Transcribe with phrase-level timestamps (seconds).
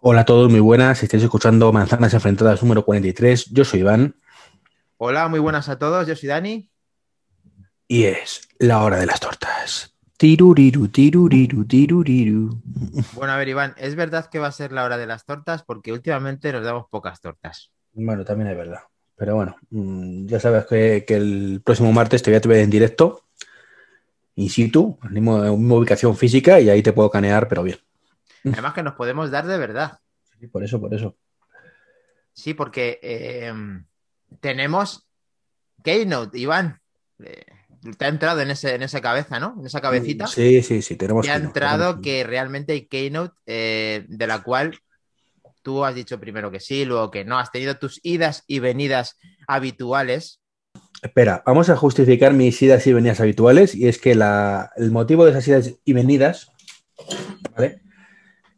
[0.00, 1.02] Hola a todos, muy buenas.
[1.02, 3.46] Estáis escuchando Manzanas Enfrentadas número 43.
[3.46, 4.14] Yo soy Iván.
[4.96, 6.06] Hola, muy buenas a todos.
[6.06, 6.70] Yo soy Dani.
[7.88, 9.96] Y es la hora de las tortas.
[10.16, 12.62] Tiruriru, tiruriru, tiruriru.
[13.14, 15.64] Bueno, a ver, Iván, ¿es verdad que va a ser la hora de las tortas?
[15.64, 17.72] Porque últimamente nos damos pocas tortas.
[17.92, 18.82] Bueno, también es verdad.
[19.16, 22.70] Pero bueno, mm, ya sabes que, que el próximo martes te voy a ver en
[22.70, 23.24] directo,
[24.36, 27.78] in situ, en misma, misma ubicación física, y ahí te puedo canear, pero bien.
[28.52, 29.98] Además que nos podemos dar de verdad.
[30.38, 31.16] Sí, por eso, por eso.
[32.32, 33.52] Sí, porque eh,
[34.40, 35.08] tenemos
[35.82, 36.80] Keynote, Iván.
[37.22, 37.44] Eh,
[37.96, 39.56] te ha entrado en, ese, en esa cabeza, ¿no?
[39.58, 40.26] En esa cabecita.
[40.26, 44.26] Sí, sí, sí, tenemos Te ha Keynote, entrado tenemos que realmente hay Keynote eh, de
[44.26, 44.78] la cual
[45.62, 47.38] tú has dicho primero que sí, luego que no.
[47.38, 49.16] Has tenido tus idas y venidas
[49.48, 50.40] habituales.
[51.02, 55.24] Espera, vamos a justificar mis idas y venidas habituales, y es que la- el motivo
[55.24, 56.50] de esas idas y venidas,
[57.56, 57.82] ¿vale?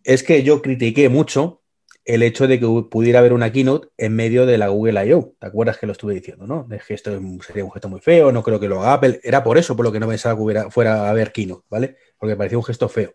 [0.04, 1.62] Es que yo critiqué mucho
[2.04, 5.34] el hecho de que pudiera haber una keynote en medio de la Google I.O.
[5.38, 6.65] ¿Te acuerdas que lo estuve diciendo, no?
[6.65, 7.10] De que esto
[7.46, 9.21] sería un gesto muy feo, no creo que lo haga Apple.
[9.23, 11.96] Era por eso por lo que no pensaba que hubiera, fuera a haber keynote, ¿vale?
[12.18, 13.15] Porque parecía un gesto feo.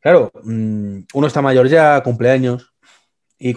[0.00, 2.74] Claro, mm, uno está mayor ya, cumpleaños,
[3.38, 3.54] y,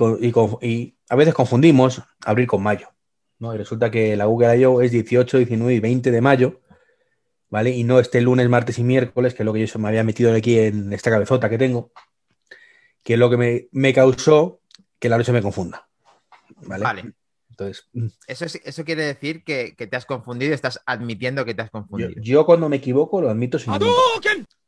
[0.62, 2.90] y a veces confundimos abril con mayo.
[3.40, 3.54] ¿no?
[3.54, 4.82] Y resulta que la Google I.O.
[4.82, 6.62] es 18, 19 y 20 de mayo,
[7.50, 7.72] ¿vale?
[7.72, 10.34] Y no este lunes, martes y miércoles, que es lo que yo me había metido
[10.34, 11.92] aquí en esta cabezota que tengo,
[13.08, 14.60] que es lo que me, me causó
[15.00, 15.88] que la noche me confunda,
[16.64, 16.84] ¿vale?
[16.84, 17.14] Vale.
[17.52, 21.54] Entonces, mm, Eso, es- eso quiere decir que, que te has confundido, estás admitiendo que
[21.54, 22.12] te has confundido.
[22.22, 23.72] yo cuando me equivoco lo admito sin.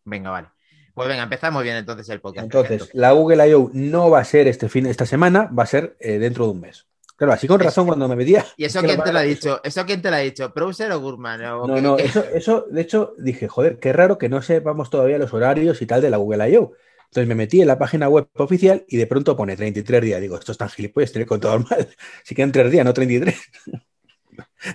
[0.05, 0.47] Venga, vale.
[0.93, 2.45] Pues venga, empezamos bien entonces el podcast.
[2.45, 2.97] Entonces, perfecto.
[2.97, 3.69] la Google I.O.
[3.73, 6.61] no va a ser este fin, esta semana, va a ser eh, dentro de un
[6.61, 6.87] mes.
[7.17, 8.45] Claro, así con razón cuando me metía.
[8.55, 9.59] ¿Y eso quién te lo ha dicho?
[9.65, 10.53] ¿Eso quién te lo ha dicho?
[10.55, 11.43] ¿Browser o Gurman?
[11.43, 12.03] ¿O No, qué- no, qué?
[12.05, 15.85] eso, eso, de hecho, dije, joder, qué raro que no sepamos todavía los horarios y
[15.85, 16.71] tal de la Google I.O.
[17.09, 20.21] Entonces me metí en la página web oficial y de pronto pone 33 días.
[20.21, 21.89] Digo, esto es tan gilipollas, tener contado mal.
[22.23, 23.35] Si quedan 3 días, no 33.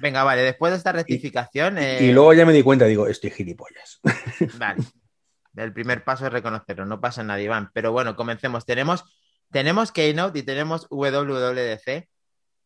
[0.00, 1.78] Venga, vale, después de esta rectificación.
[1.78, 4.00] eh, Y luego ya me di cuenta, digo, estoy gilipollas.
[4.58, 4.82] Vale.
[5.56, 7.70] El primer paso es reconocerlo, no pasa nada, Iván.
[7.72, 8.66] Pero bueno, comencemos.
[8.66, 9.04] Tenemos,
[9.52, 12.08] tenemos Keynote y tenemos WWDC.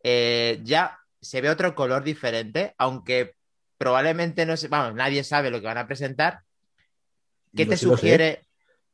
[0.02, 3.34] Eh, ya se ve otro color diferente, aunque
[3.76, 6.40] probablemente no se, vamos, nadie sabe lo que van a presentar.
[7.54, 8.47] ¿Qué Yo te sí sugiere?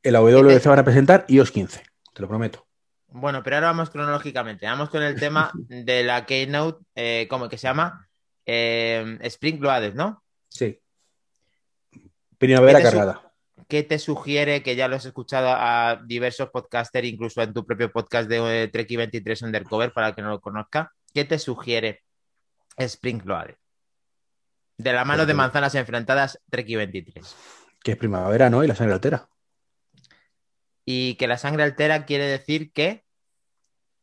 [0.04, 1.82] En la WWDC van a presentar iOS 15,
[2.12, 2.66] te lo prometo.
[3.08, 4.66] Bueno, pero ahora vamos cronológicamente.
[4.66, 8.06] Vamos con el tema de la Keynote, eh, ¿cómo que se llama?
[8.46, 10.22] Eh, Spring Loaded, ¿no?
[10.48, 10.78] Sí.
[12.38, 13.20] Primavera ¿Qué te su- cargada.
[13.68, 17.90] ¿Qué te sugiere que ya lo has escuchado a diversos podcasters, incluso en tu propio
[17.90, 20.92] podcast de eh, Trek 23 Undercover, para el que no lo conozca?
[21.14, 22.02] ¿Qué te sugiere
[22.76, 23.54] Spring Loaded?
[24.76, 27.36] De la mano de Porque- manzanas enfrentadas, Trek 23.
[27.82, 28.62] Que es primavera, ¿no?
[28.62, 29.26] Y la sangre altera.
[30.84, 33.04] Y que la sangre altera quiere decir que.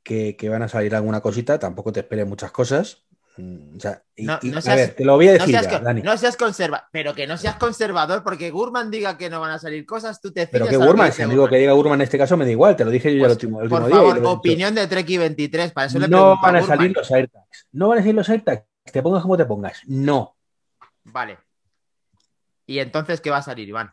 [0.03, 3.05] Que, que van a salir alguna cosita, tampoco te esperes muchas cosas.
[3.37, 5.51] Mm, O sea, y- No- no a seas- ver, te lo voy a No decir
[5.59, 6.01] seas, ya, Dani.
[6.01, 9.59] no seas conserva, pero que no seas conservador, porque Gurman diga que no van a
[9.59, 12.17] salir cosas, tú te Pero que a Gurman, si amigo que diga Gurman en este
[12.17, 14.01] caso me da igual, te lo dije yo ya el Pues, último, el por último
[14.01, 14.09] día.
[14.09, 16.77] y favor, opinión de Trek 23, para eso le No van a Gurman.
[16.77, 17.67] salir los AirTags.
[17.71, 18.63] No van a salir los AirTags.
[18.91, 19.81] Te pongas como te pongas.
[19.85, 20.35] No.
[21.05, 21.37] Vale.
[22.65, 23.91] ¿Y entonces qué va a salir, Iván?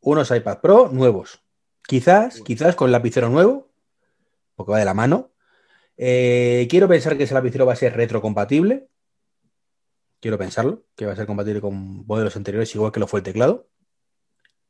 [0.00, 1.42] Unos iPad Pro nuevos.
[1.86, 3.70] Quizás, quizás con lapicero nuevo,
[4.54, 5.32] porque va de la mano.
[5.96, 8.88] Eh, quiero pensar que ese lapicero va a ser retrocompatible.
[10.20, 13.24] Quiero pensarlo, que va a ser compatible con modelos anteriores, igual que lo fue el
[13.24, 13.68] teclado.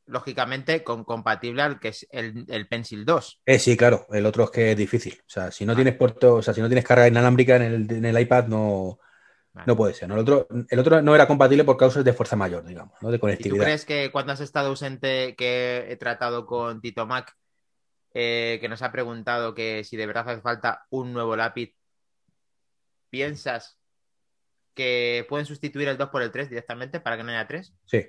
[0.05, 3.41] Lógicamente, con compatible al que es el, el Pencil 2.
[3.45, 5.19] Eh, sí, claro, el otro es que es difícil.
[5.21, 7.91] O sea, si no tienes puerto, o sea, si no tienes carga inalámbrica en el,
[7.91, 8.99] en el iPad, no,
[9.57, 9.67] Vale.
[9.67, 10.07] no puede ser.
[10.07, 10.15] ¿no?
[10.15, 13.09] El, otro, el otro no era compatible por causas de fuerza mayor, digamos, ¿no?
[13.09, 13.63] De ¿Y tú conectividad.
[13.63, 17.35] crees que cuando has estado ausente, que he tratado con Tito Mac,
[18.13, 21.75] eh, que nos ha preguntado que si de verdad hace falta un nuevo lápiz,
[23.09, 23.79] piensas
[24.75, 27.73] que pueden sustituir el 2 por el 3 directamente para que no haya 3?
[27.85, 28.05] Sí.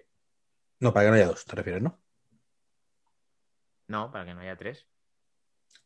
[0.80, 1.98] No, para que no haya dos, te refieres, ¿no?
[3.86, 4.86] No, para que no haya 3.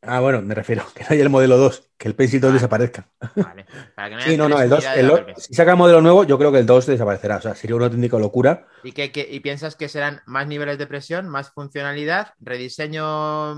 [0.04, 2.54] Ah, bueno, me refiero, que no haya el modelo 2, que el Pencil 2 Ah.
[2.54, 3.08] desaparezca.
[3.36, 3.66] Vale.
[3.94, 6.00] Para que no haya Sí, no, no, el 2, unidades el si saca el modelo
[6.00, 7.36] nuevo, yo creo que el 2 desaparecerá.
[7.36, 8.66] O sea, sería una auténtica locura.
[8.82, 13.54] ¿Y, y piensas que serán más niveles de presión, más funcionalidad, rediseño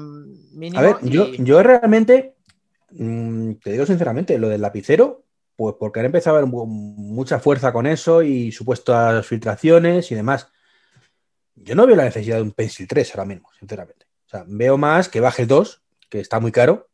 [0.52, 0.78] mínimo?
[0.80, 2.34] A ver, y- yo, yo realmente,
[2.90, 5.24] mm, te digo sinceramente, lo del lapicero,
[5.56, 10.14] pues porque han empezado a haber mu- mucha fuerza con eso y supuestas filtraciones y
[10.14, 10.48] demás.
[11.54, 14.06] Yo no veo la necesidad de un Pencil 3 ahora mismo, sinceramente.
[14.26, 15.80] O sea, veo más que baje el 2,
[16.14, 16.88] que está muy caro,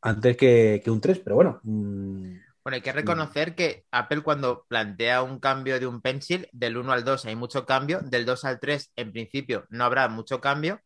[0.00, 1.60] antes que, que un 3, pero bueno.
[1.62, 2.34] mm,
[2.64, 6.92] Bueno, hay que reconocer que Apple cuando plantea un cambio de un pencil, del 1
[6.92, 10.80] al 2 hay mucho cambio, del 2 al 3 en principio no habrá mucho cambio,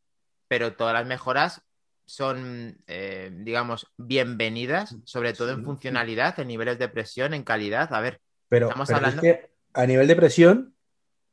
[0.46, 1.62] pero todas las mejoras
[2.04, 7.94] son, eh, digamos, bienvenidas, sobre todo en funcionalidad, en niveles de presión, en calidad.
[7.94, 9.22] A ver, pero, estamos pero hablando.
[9.22, 10.74] es que a nivel de presión,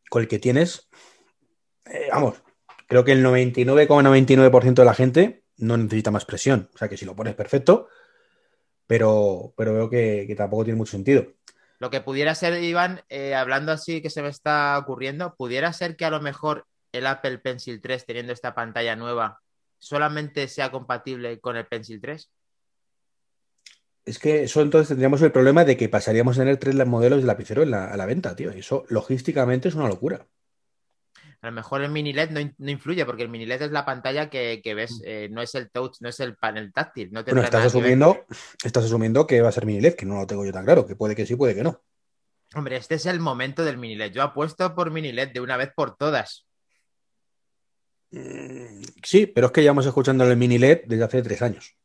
[0.09, 0.87] con el que tienes,
[1.87, 2.41] eh, vamos,
[2.87, 6.69] creo que el 99,99% de la gente no necesita más presión.
[6.73, 7.87] O sea que si lo pones perfecto,
[8.85, 11.25] pero, pero veo que, que tampoco tiene mucho sentido.
[11.79, 15.95] Lo que pudiera ser, Iván, eh, hablando así que se me está ocurriendo, pudiera ser
[15.95, 19.41] que a lo mejor el Apple Pencil 3, teniendo esta pantalla nueva,
[19.77, 22.31] solamente sea compatible con el Pencil 3.
[24.05, 27.27] Es que eso entonces tendríamos el problema de que pasaríamos a tener tres modelos de
[27.27, 28.55] lapicero en la, a la venta, tío.
[28.55, 30.25] Y eso logísticamente es una locura.
[31.41, 33.85] A lo mejor el mini LED no, no influye, porque el mini LED es la
[33.85, 37.11] pantalla que, que ves, eh, no es el touch, no es el panel táctil.
[37.11, 37.25] No Mm.
[37.25, 38.25] Bueno, estás asumiendo,
[38.63, 40.85] estás asumiendo que va a ser mini LED, que no lo tengo yo tan claro,
[40.85, 41.81] que puede que sí, puede que no.
[42.55, 44.13] Hombre, este es el momento del mini LED.
[44.13, 46.47] Yo apuesto por mini LED de una vez por todas.
[48.11, 51.75] Mm, Sí, pero es que llevamos escuchando el mini LED desde hace tres años.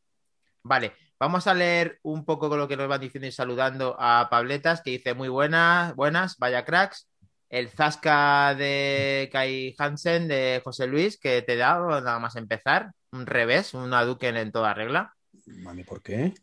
[0.63, 4.27] Vale, vamos a leer un poco con lo que nos van diciendo y saludando a
[4.29, 7.07] Pabletas, que dice muy buenas, buenas, vaya cracks.
[7.53, 13.27] El Zasca de Kai Hansen de José Luis, que te da nada más empezar, un
[13.27, 15.13] revés, una Duken en toda regla.
[15.45, 16.33] Mami, ¿por qué?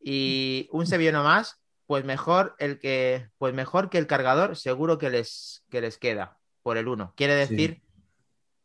[0.00, 5.10] Y un sevillano más, pues mejor el que, pues mejor que el cargador, seguro que
[5.10, 7.14] les, que les queda por el 1.
[7.16, 7.54] Quiere Sí.
[7.54, 7.82] decir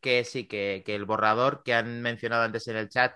[0.01, 3.13] que sí, que, que el borrador que han mencionado antes en el chat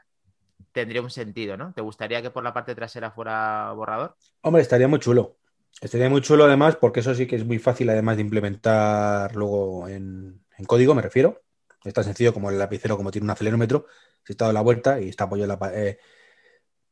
[0.73, 1.73] tendría un sentido, ¿no?
[1.73, 4.15] ¿Te gustaría que por la parte trasera fuera borrador?
[4.41, 5.37] Hombre, estaría muy chulo.
[5.81, 9.87] Estaría muy chulo además, porque eso sí que es muy fácil además de implementar luego
[9.87, 11.41] en, en código, me refiero.
[11.85, 13.85] Es tan sencillo como el lapicero, como tiene un acelerómetro,
[14.25, 15.97] si está dado la vuelta y está apoyado en la eh,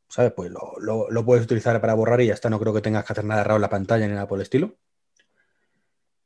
[0.08, 0.32] ¿sabes?
[0.34, 2.50] Pues lo, lo- puedes utilizar para borrar y ya está.
[2.50, 4.42] No creo que tengas que hacer nada raro en la pantalla ni nada por el
[4.42, 4.76] estilo.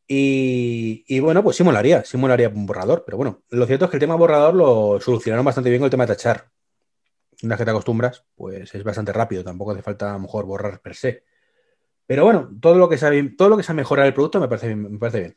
[0.09, 2.03] Y, y bueno, pues sí molaría
[2.49, 3.05] un borrador.
[3.05, 5.91] Pero bueno, lo cierto es que el tema borrador lo solucionaron bastante bien con el
[5.91, 6.51] tema de tachar.
[7.43, 9.45] Una vez que te acostumbras, pues es bastante rápido.
[9.45, 11.25] Tampoco hace falta a lo mejor borrar per se.
[12.07, 14.49] Pero bueno, todo lo que sea, bien- todo lo que sea mejorar el producto me
[14.49, 15.37] parece bien, me parece bien.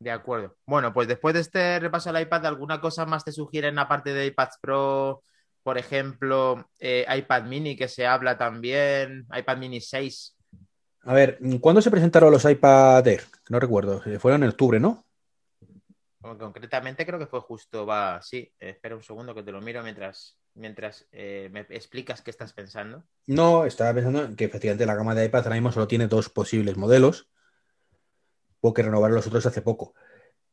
[0.00, 0.56] De acuerdo.
[0.64, 4.26] Bueno, pues después de este repaso al iPad, ¿alguna cosa más te sugieren aparte de
[4.26, 5.22] iPads Pro?
[5.64, 10.36] Por ejemplo, eh, iPad mini que se habla también, iPad mini 6.
[11.02, 13.22] A ver, ¿cuándo se presentaron los iPad Air?
[13.48, 15.04] No recuerdo, eh, fueron en octubre, ¿no?
[16.20, 19.82] Con- Concretamente creo que fue justo, va, sí, espera un segundo que te lo miro
[19.82, 23.04] mientras, mientras eh, me explicas qué estás pensando.
[23.26, 26.28] No, estaba pensando en que efectivamente la gama de iPad ahora mismo solo tiene dos
[26.28, 27.30] posibles modelos,
[28.60, 29.94] porque renovaron los otros hace poco.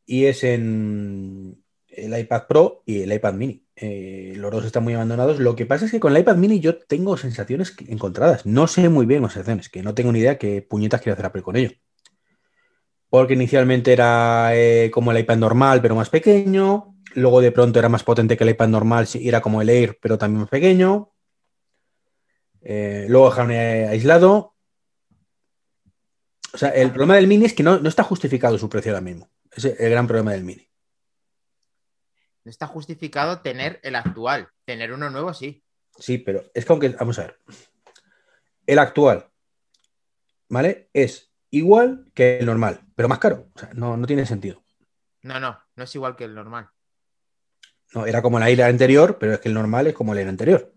[0.06, 3.66] Y es en el iPad Pro y el iPad Mini.
[3.75, 5.40] Eh, los dos están muy abandonados.
[5.40, 8.46] Lo que pasa es que con el iPad Mini yo tengo sensaciones encontradas.
[8.46, 11.25] No sé muy bien las sensaciones, que no tengo ni idea qué puñetas quiere hacer
[11.25, 11.72] Apple con ello.
[13.10, 16.95] Porque inicialmente era eh, como el iPad normal, pero más pequeño.
[17.16, 19.98] Luego de pronto era más potente que el iPad normal sí, era como el Air,
[20.02, 21.14] pero también más pequeño.
[22.62, 24.56] Eh, luego dejaron eh, aislado.
[26.54, 29.02] O sea, el problema del Mini es que no, no está justificado su precio ahora
[29.02, 29.30] mismo.
[29.52, 30.70] Ese es el gran problema del Mini.
[32.44, 35.64] No está justificado tener el actual, tener uno nuevo sí.
[35.98, 37.40] Sí, pero es que aunque, vamos a ver.
[38.66, 39.30] El actual,
[40.50, 40.90] ¿vale?
[40.94, 43.50] Es igual que el normal, pero más caro.
[43.56, 44.64] O sea, no, no tiene sentido.
[45.22, 46.70] No, no, no es igual que el normal.
[47.96, 50.72] No, era como el aire anterior, pero es que el normal es como el anterior.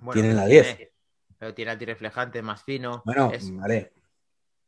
[0.00, 0.76] Bueno, Tienen la 10.
[0.76, 0.92] tiene-
[1.38, 3.02] Pero tiene antirreflejante más fino.
[3.06, 3.92] Bueno, es- vale.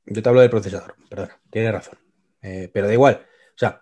[0.07, 1.99] Yo te hablo del procesador, perdona, tienes razón.
[2.43, 3.27] Eh, pero da igual.
[3.51, 3.81] O sea,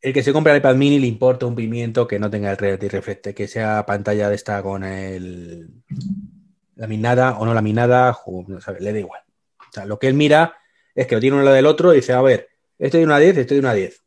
[0.00, 2.56] el que se compra el iPad mini le importa un pimiento que no tenga el
[2.56, 5.68] re- reflecte, que sea pantalla de esta con el
[6.76, 9.22] laminada o no laminada, o, no sabe, le da igual.
[9.58, 10.56] O sea, lo que él mira
[10.94, 12.48] es que lo tiene uno lado del otro y dice, a ver,
[12.78, 14.02] este de una 10, este de una 10.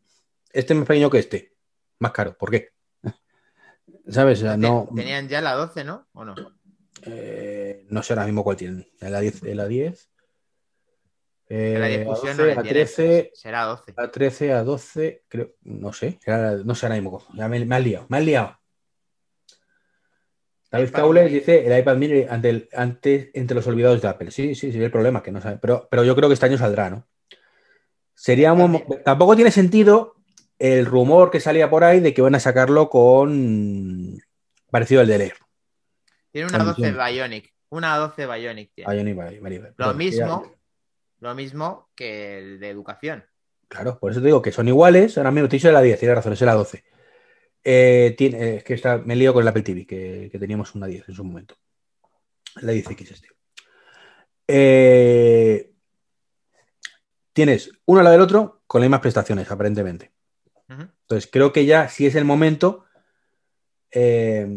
[0.51, 1.53] Este es más pequeño que este.
[1.99, 2.72] Más caro, ¿por qué?
[4.09, 4.39] ¿Sabes?
[4.39, 6.07] O sea, no, Tenían ya la 12, ¿no?
[6.13, 6.35] ¿O no?
[7.05, 8.87] eh, no sé ahora mismo cuál tienen.
[8.99, 10.09] La 10, la 10.
[11.49, 12.79] En la Eh, discusión a no 12, le a tiene.
[12.79, 13.93] 13, Será 12.
[13.97, 17.23] a 13, a 12, creo, no sé, era- no sé ahora mismo.
[17.35, 18.57] Ya me, me has liado, me has liado.
[20.71, 24.31] David Cowles dice el iPad mini ante, el- ante- entre los olvidados de Apple.
[24.31, 25.57] Sí, sí, sí, el problema que no sabe.
[25.61, 27.07] Pero, pero yo creo que este año saldrá, ¿no?
[28.15, 30.12] Sería un mo- tampoco tiene sentido
[30.63, 34.17] el rumor que salía por ahí de que van a sacarlo con
[34.71, 35.33] parecido al de Air.
[36.31, 36.95] Tiene una Condición.
[36.95, 37.53] 12 Bionic.
[37.69, 38.87] Una 12 Bionic tiene.
[38.87, 39.73] Vale, vale, vale.
[39.75, 40.51] Lo mismo, ya-
[41.19, 43.25] lo mismo que el de educación.
[43.67, 45.17] Claro, por eso te digo que son iguales.
[45.17, 46.85] Ahora mismo te de la 10, tienes razón, es la 12.
[47.65, 50.75] Eh, tiene, eh, es que está, me lío con el Apple TV, que, que teníamos
[50.75, 51.55] una 10 en su momento.
[52.61, 53.27] La 10X este.
[54.47, 55.73] Eh,
[57.33, 60.12] tienes uno al lado del otro con las mismas prestaciones, aparentemente.
[61.03, 62.85] Entonces, creo que ya, si es el momento,
[63.91, 64.47] eh,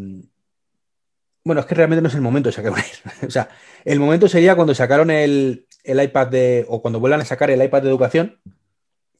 [1.43, 2.87] Bueno, es que realmente no es el momento de sacar un Air.
[3.27, 3.49] o sea,
[3.85, 6.65] el momento sería cuando sacaron el, el iPad de.
[6.67, 8.41] o cuando vuelvan a sacar el iPad de educación,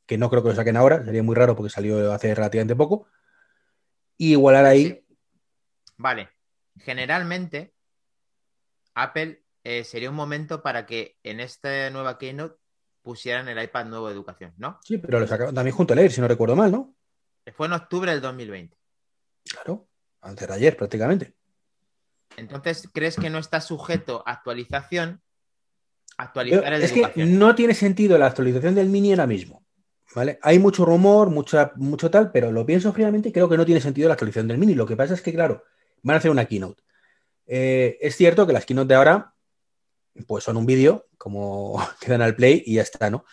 [0.06, 3.08] que no creo que lo saquen ahora, sería muy raro porque salió hace relativamente poco.
[4.18, 5.06] Y igualar ahí.
[5.98, 6.30] Vale.
[6.80, 7.74] Generalmente,
[8.94, 12.58] Apple eh, sería un momento para que en esta nueva Keynote
[13.02, 14.80] pusieran el iPad nuevo de educación, ¿no?
[14.84, 16.97] Sí, pero lo sacaron también junto al Air, si no recuerdo mal, ¿no?
[17.56, 18.78] Fue en octubre del 2020.
[19.50, 19.88] Claro,
[20.22, 21.34] antes de ayer prácticamente.
[22.36, 25.22] Entonces, ¿crees que no está sujeto a actualización?
[26.18, 29.66] Actualizar el de es que no tiene sentido la actualización del mini ahora mismo.
[30.16, 30.40] ¿Vale?
[30.42, 33.82] Hay mucho rumor, mucha, mucho tal, pero lo pienso fríamente y creo que no tiene
[33.82, 34.74] sentido la actualización del mini.
[34.74, 35.64] Lo que pasa es que, claro,
[36.02, 36.82] van a hacer una keynote.
[37.46, 39.34] Eh, es cierto que las keynote de ahora,
[40.26, 43.26] pues son un vídeo, como quedan al play y ya está, ¿no?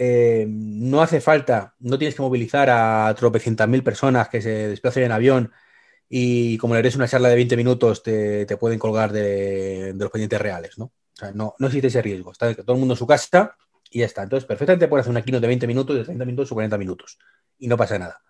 [0.00, 5.02] Eh, no hace falta, no tienes que movilizar a tropecientas mil personas que se desplacen
[5.02, 5.52] en avión
[6.08, 10.40] y como le eres una charla de 20 minutos te, pueden colgar de, los pendientes
[10.40, 10.84] reales, ¿no?
[10.84, 12.30] O sea, no, no existe ese riesgo.
[12.30, 13.56] Está todo el mundo en su casa
[13.90, 14.22] y ya está.
[14.22, 17.18] Entonces, perfectamente puedes hacer una keynote de 20 minutos, de 30 minutos o 40 minutos
[17.58, 18.22] y no pasa nada.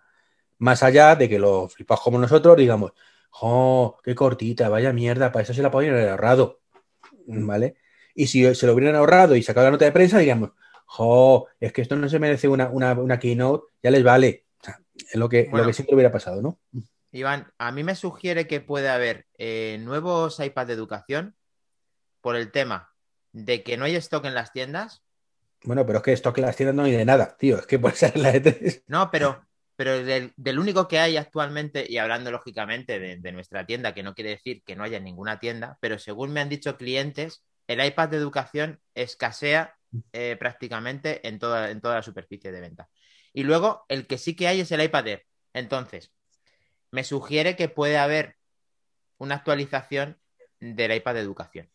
[0.57, 2.93] Más allá de que los flipados como nosotros digamos,
[3.41, 5.31] ¡oh, qué cortita, vaya mierda!
[5.31, 6.61] Para eso se la podrían haber ahorrado,
[7.27, 7.75] ¿vale?
[8.15, 10.53] Y si se lo hubieran ahorrado y sacado la nota de prensa, digamos,
[10.97, 13.67] ¡oh, es que esto no se merece una, una, keynote!
[13.83, 14.45] Ya les vale.
[14.61, 16.59] O sea, es lo que, lo que siempre hubiera pasado, ¿no?
[17.11, 21.35] Iván, a mí me sugiere que puede haber eh, nuevos iPads de educación
[22.21, 22.93] por el tema
[23.31, 25.03] de que no hay stock en las tiendas.
[25.63, 27.57] Bueno, pero es que stock en las tiendas no hay de nada, tío.
[27.57, 31.85] Es que puede ser la de 3 No, pero, pero del, único que hay actualmente,
[31.87, 35.77] y hablando lógicamente de, nuestra tienda, que no quiere decir que no haya ninguna tienda,
[35.81, 39.75] pero según me han dicho clientes, el iPad de educación escasea
[40.13, 42.89] eh, prácticamente en toda, en toda la superficie de venta.
[43.33, 45.25] Y luego, el que sí que hay es el iPad Air.
[45.53, 46.11] Entonces,
[46.91, 48.35] me sugiere que puede haber
[49.17, 50.17] una actualización
[50.59, 51.69] del iPad de educación.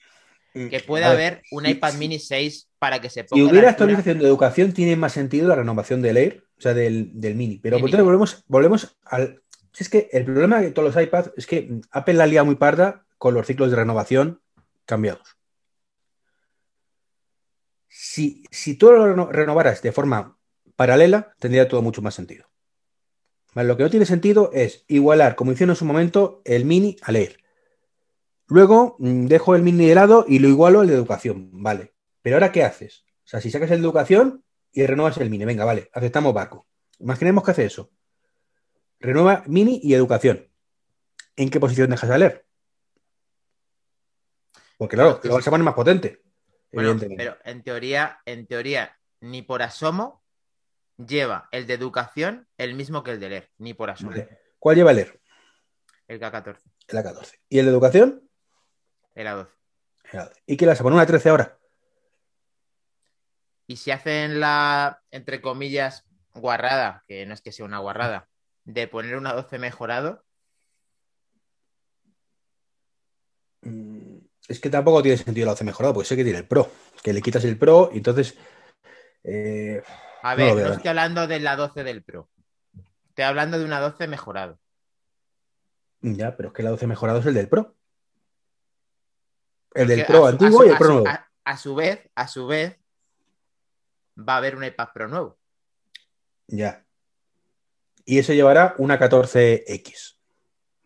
[0.55, 3.43] Mm, que puede haber un iPad mini 6 para que se ponga.
[3.43, 7.13] Si hubiera actualización de educación, tiene más sentido la renovación del Air, o sea, del,
[7.13, 7.59] mini.
[7.59, 9.43] Pero volvemos, volvemos al.
[9.77, 13.05] Es que el problema de todos los iPads es que Apple la lía muy parda
[13.19, 14.41] con los ciclos de renovación
[14.87, 15.37] cambiados.
[17.97, 20.37] Si, si tú lo renovaras de forma
[20.75, 22.51] paralela, tendría todo mucho más sentido.
[23.55, 27.13] Lo que no tiene sentido es igualar, como hicieron en su momento, el mini a
[27.13, 27.39] leer.
[28.49, 31.95] Luego mm, dejo el mini de lado y lo igualo al de educación, vale.
[32.21, 33.05] Pero ahora, ¿qué haces?
[33.25, 36.67] O sea, si sacas el de educación y renuevas el mini, venga, vale, aceptamos barco.
[36.99, 37.93] Imaginemos que hace eso.
[38.99, 40.49] Renueva mini y educación.
[41.37, 42.47] ¿En qué posición dejas de leer?
[44.79, 46.24] Porque claro, lo vas a poner más potente.
[46.75, 50.23] Pero en teoría, en teoría, ni por asomo
[50.97, 54.13] lleva el de educación el mismo que el de leer, ni por asomo.
[54.59, 55.21] ¿Cuál lleva el leer?
[56.07, 56.59] El K14.
[56.89, 57.39] El A14.
[57.49, 58.31] ¿Y el de educación?
[59.15, 59.49] El A12.
[60.47, 61.59] ¿Y qué le vas a poner una 13 ahora?
[63.67, 66.05] Y si hacen la, entre comillas,
[66.35, 68.29] guarrada, que no es que sea una guarrada,
[68.65, 70.24] de poner una 12 mejorado.
[74.49, 76.71] Es que tampoco tiene sentido la 12 mejorado, porque sé que tiene el Pro,
[77.03, 78.37] que le quitas el Pro y entonces...
[79.23, 79.83] Eh,
[80.23, 82.29] a ver, no, estoy hablando de la 12 del Pro.
[83.09, 84.59] Estoy hablando de una 12 mejorado.
[86.01, 87.75] Ya, pero es que la 12 mejorado es el del Pro.
[89.75, 91.07] El del Pro antiguo y el Pro nuevo.
[91.45, 92.79] A, su vez, a su vez,
[94.19, 95.39] va a haber un iPad Pro nuevo.
[96.47, 96.85] Ya.
[98.05, 100.17] Y eso llevará una 14X.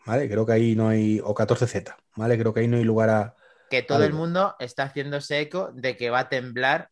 [0.07, 0.29] ¿Vale?
[0.29, 1.21] Creo que ahí no hay.
[1.21, 1.97] O 14Z.
[2.17, 2.39] ¿Vale?
[2.39, 3.37] Creo que ahí no hay lugar a.
[3.71, 6.91] Que todo el mundo está haciéndose eco de que va a temblar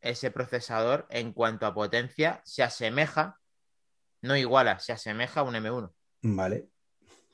[0.00, 3.38] ese procesador en cuanto a potencia se asemeja,
[4.22, 5.92] no iguala, se asemeja a un M1.
[6.22, 6.68] Vale.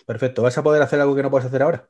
[0.07, 0.43] Perfecto.
[0.43, 1.89] ¿Vas a poder hacer algo que no puedes hacer ahora?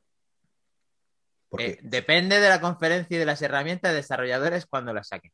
[1.59, 5.33] Eh, depende de la conferencia y de las herramientas de desarrolladores cuando las saquen.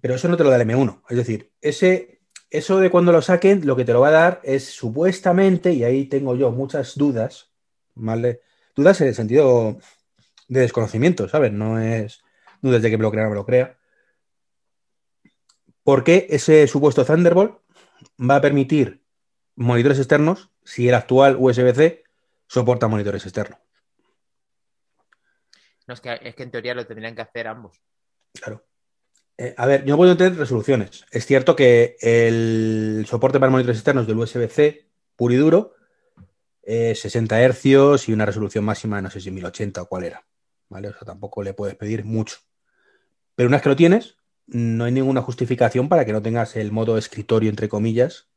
[0.00, 1.02] Pero eso no te lo da el M1.
[1.08, 4.40] Es decir, ese, eso de cuando lo saquen, lo que te lo va a dar
[4.44, 7.52] es supuestamente, y ahí tengo yo muchas dudas,
[7.94, 8.42] ¿vale?
[8.74, 9.78] Dudas en el sentido
[10.48, 11.52] de desconocimiento, ¿sabes?
[11.52, 12.22] No es
[12.60, 13.78] dudas de que me lo crea o no me lo crea.
[15.82, 17.58] Porque ese supuesto Thunderbolt
[18.18, 19.02] va a permitir
[19.56, 22.04] monitores externos si el actual USB-C
[22.46, 23.58] soporta monitores externos.
[25.86, 27.80] No, es que, es que en teoría lo tendrían que hacer ambos.
[28.32, 28.64] Claro.
[29.36, 31.04] Eh, a ver, yo no puedo tener resoluciones.
[31.10, 34.86] Es cierto que el soporte para monitores externos del USB-C
[35.16, 35.74] puro y duro
[36.62, 40.24] es 60 Hz y una resolución máxima, no sé si 1080 o cuál era.
[40.68, 40.88] ¿Vale?
[40.88, 42.36] O sea, tampoco le puedes pedir mucho.
[43.34, 44.16] Pero una vez que lo tienes,
[44.46, 48.28] no hay ninguna justificación para que no tengas el modo escritorio, entre comillas,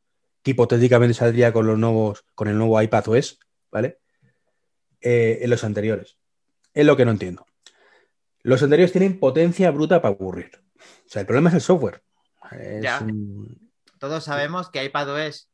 [0.42, 3.38] que hipotéticamente saldría con los nuevos, con el nuevo iPad OS,
[3.70, 3.98] ¿vale?
[5.00, 6.18] eh, en los anteriores.
[6.74, 7.46] Es lo que no entiendo.
[8.42, 10.50] Los anteriores tienen potencia bruta para aburrir.
[10.78, 12.02] O sea, el problema es el software.
[12.52, 13.00] Es Ya.
[13.00, 15.48] un- Todos sabemos que iPadOS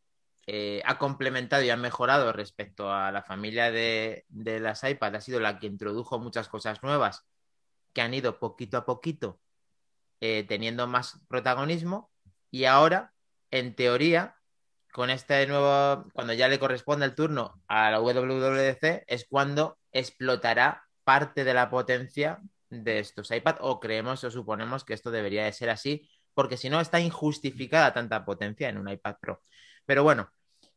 [0.47, 5.17] eh, ha complementado y ha mejorado respecto a la familia de, las iPad.
[5.17, 7.27] Ha sido la que introdujo muchas cosas nuevas
[7.93, 9.41] que han ido poquito a poquito
[10.21, 12.11] eh, teniendo más protagonismo.
[12.51, 13.13] Y ahora,
[13.51, 14.37] en teoría,
[14.93, 20.85] con este nuevo, cuando ya le corresponde el turno a la WWDC, es cuando explotará
[21.05, 25.53] parte de la potencia de estos iPad o creemos o suponemos que esto debería de
[25.53, 29.43] ser así porque si no está injustificada tanta potencia en un iPad Pro.
[29.87, 30.31] Pero bueno,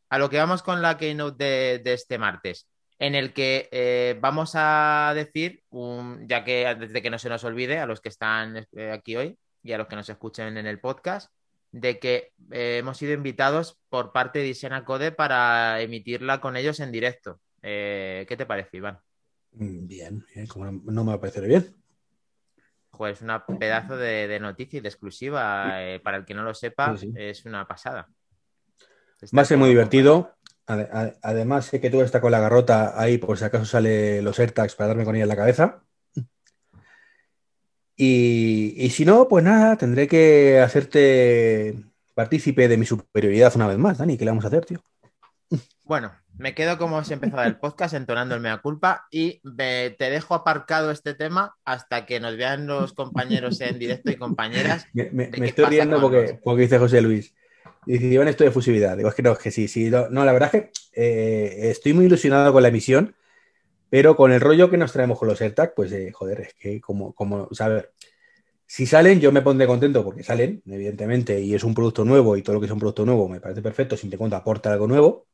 [0.09, 2.67] a lo que vamos con la keynote de, de este martes,
[2.99, 7.43] en el que eh, vamos a decir, un- ya que desde que no se nos
[7.43, 10.65] olvide a los que están eh, aquí hoy y a los que nos escuchen en
[10.67, 11.31] el podcast,
[11.71, 16.79] de que eh, hemos sido invitados por parte de Disena Code para emitirla con ellos
[16.79, 17.39] en directo.
[17.61, 18.99] ¿Qué te parece, Iván?
[19.53, 21.75] Mm, Bien, bien, como no, me va a parecer bien.
[22.91, 25.73] Joder, es una pedazo de, de noticia y de exclusiva.
[26.03, 27.13] para el que no lo sepa, Sí, sí.
[27.17, 28.07] es una pasada.
[29.37, 30.31] Va a ser muy divertido.
[30.67, 34.21] Ade- ade- Además, sé que tú estás con la garrota ahí por si acaso sale
[34.21, 35.81] los AirTags para darme con ella en la cabeza.
[37.95, 41.75] Y, y si no, pues nada, tendré que hacerte
[42.13, 44.17] partícipe de mi superioridad una vez más, Dani.
[44.17, 44.83] ¿Qué le vamos a hacer, tío?
[45.85, 50.09] Bueno, me quedo como se empezado el podcast entonando el mea culpa y me- te
[50.09, 54.87] dejo aparcado este tema hasta que nos vean los compañeros en directo y compañeras.
[54.93, 57.33] Me, me- ¿De me qué estoy riendo porque, porque dice José Luis.
[57.85, 58.97] Dice, Iván, esto de fusividad.
[58.97, 59.89] Digo, es que no, es que sí, sí.
[59.89, 63.15] No, la verdad es que eh, estoy muy ilusionado con la emisión,
[63.89, 66.81] pero con el rollo que nos traemos con los AirTag, pues, eh, joder, es que
[66.81, 67.55] como, como, o
[68.67, 72.41] si salen, yo me pondré contento porque salen, evidentemente, y es un producto nuevo y
[72.41, 74.87] todo lo que es un producto nuevo me parece perfecto, sin te cuenta aporta algo
[74.87, 75.27] nuevo.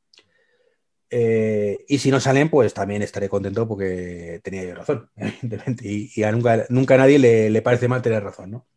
[1.10, 5.88] Eh, y si no salen, pues también estaré contento porque tenía yo razón, evidentemente.
[5.88, 8.68] Y, y a nunca, nunca a nadie le, le parece mal tener razón, ¿no?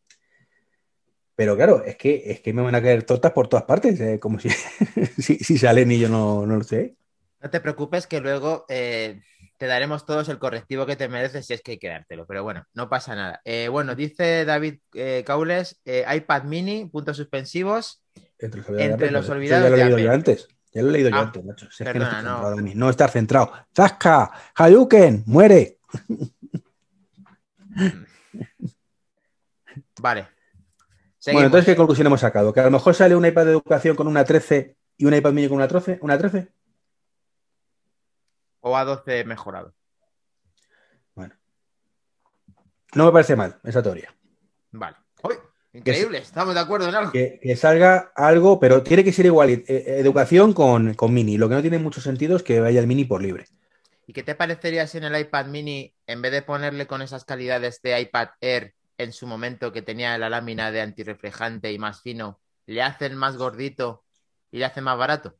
[1.36, 4.20] Pero claro, es que, es que me van a caer tortas por todas partes, eh,
[4.20, 4.50] como si,
[5.18, 6.94] si, si salen y yo no, no lo sé.
[7.40, 9.20] No te preocupes que luego eh,
[9.58, 12.42] te daremos todos el correctivo que te mereces si es que hay que dártelo, pero
[12.42, 13.40] bueno, no pasa nada.
[13.44, 14.78] Eh, bueno, dice David
[15.24, 18.00] Caules, iPad mini, puntos suspensivos.
[18.38, 20.48] Entre los olvidados, Entre de los Apple, olvidados Eso ya lo he leído yo antes.
[20.72, 21.66] Ya lo he leído yo Ah, antes, macho.
[21.70, 22.72] Si es que perdona, no, no.
[22.74, 23.52] no estar centrado.
[23.74, 24.30] ¡Zasca!
[24.54, 25.24] ¡Hayuken!
[25.26, 25.78] ¡Muere!
[30.00, 30.28] Vale.
[31.32, 32.52] Bueno, entonces, ¿qué conclusión hemos sacado?
[32.52, 35.32] Que a lo mejor sale un iPad de educación con una 13 y un iPad
[35.32, 35.98] mini con una 13.
[36.02, 36.48] ¿Una 13?
[38.60, 39.74] O A12 mejorado.
[41.14, 41.34] Bueno.
[42.94, 44.14] No me parece mal esa teoría.
[44.72, 44.96] Vale.
[45.22, 45.34] ¡Uy!
[45.72, 47.12] Increíble, estamos de acuerdo en algo.
[47.12, 49.50] Que, que salga algo, pero tiene que ser igual.
[49.50, 51.36] eh, eh, educación con, con mini.
[51.36, 53.46] Lo que no tiene mucho sentido es que vaya el mini por libre.
[54.06, 57.24] ¿Y qué te parecería si en el iPad mini, en vez de ponerle con esas
[57.24, 62.02] calidades de iPad Air en su momento que tenía la lámina de antirreflejante y más
[62.02, 64.04] fino, le hacen más gordito
[64.50, 65.38] y le hacen más barato?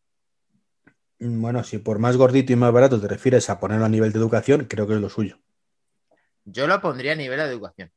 [1.19, 4.13] Mm, Bueno, si por más gordito y más barato te refieres a ponerlo a nivel
[4.13, 5.39] de educación, creo que es lo suyo.
[6.47, 7.93] Yo lo pondría a nivel de educación.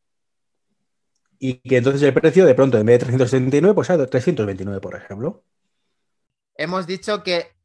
[1.39, 4.95] Y que entonces el precio, de pronto, en vez de 379, pues a 329, por
[4.95, 5.43] ejemplo.
[6.55, 7.55] Hemos dicho que,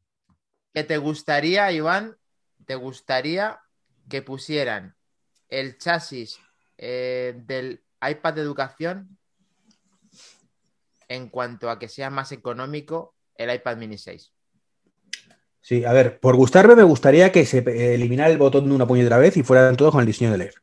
[0.74, 2.18] que te gustaría, Iván,
[2.66, 3.60] te gustaría
[4.08, 4.96] que pusieran
[5.48, 6.40] el chasis
[6.84, 9.16] eh, del iPad de educación
[11.06, 14.32] en cuanto a que sea más económico el iPad mini 6.
[15.60, 17.58] Sí, a ver, por gustarme me gustaría que se
[17.94, 20.54] eliminara el botón de una puñetera vez y fueran todos con el diseño de leer.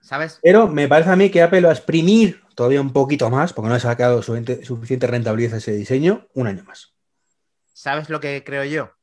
[0.00, 0.40] ¿Sabes?
[0.42, 3.68] Pero me parece a mí que Apple va a exprimir todavía un poquito más, porque
[3.68, 6.92] no ha sacado suficiente, suficiente rentabilidad a ese diseño, un año más.
[7.72, 8.95] ¿Sabes lo que creo yo?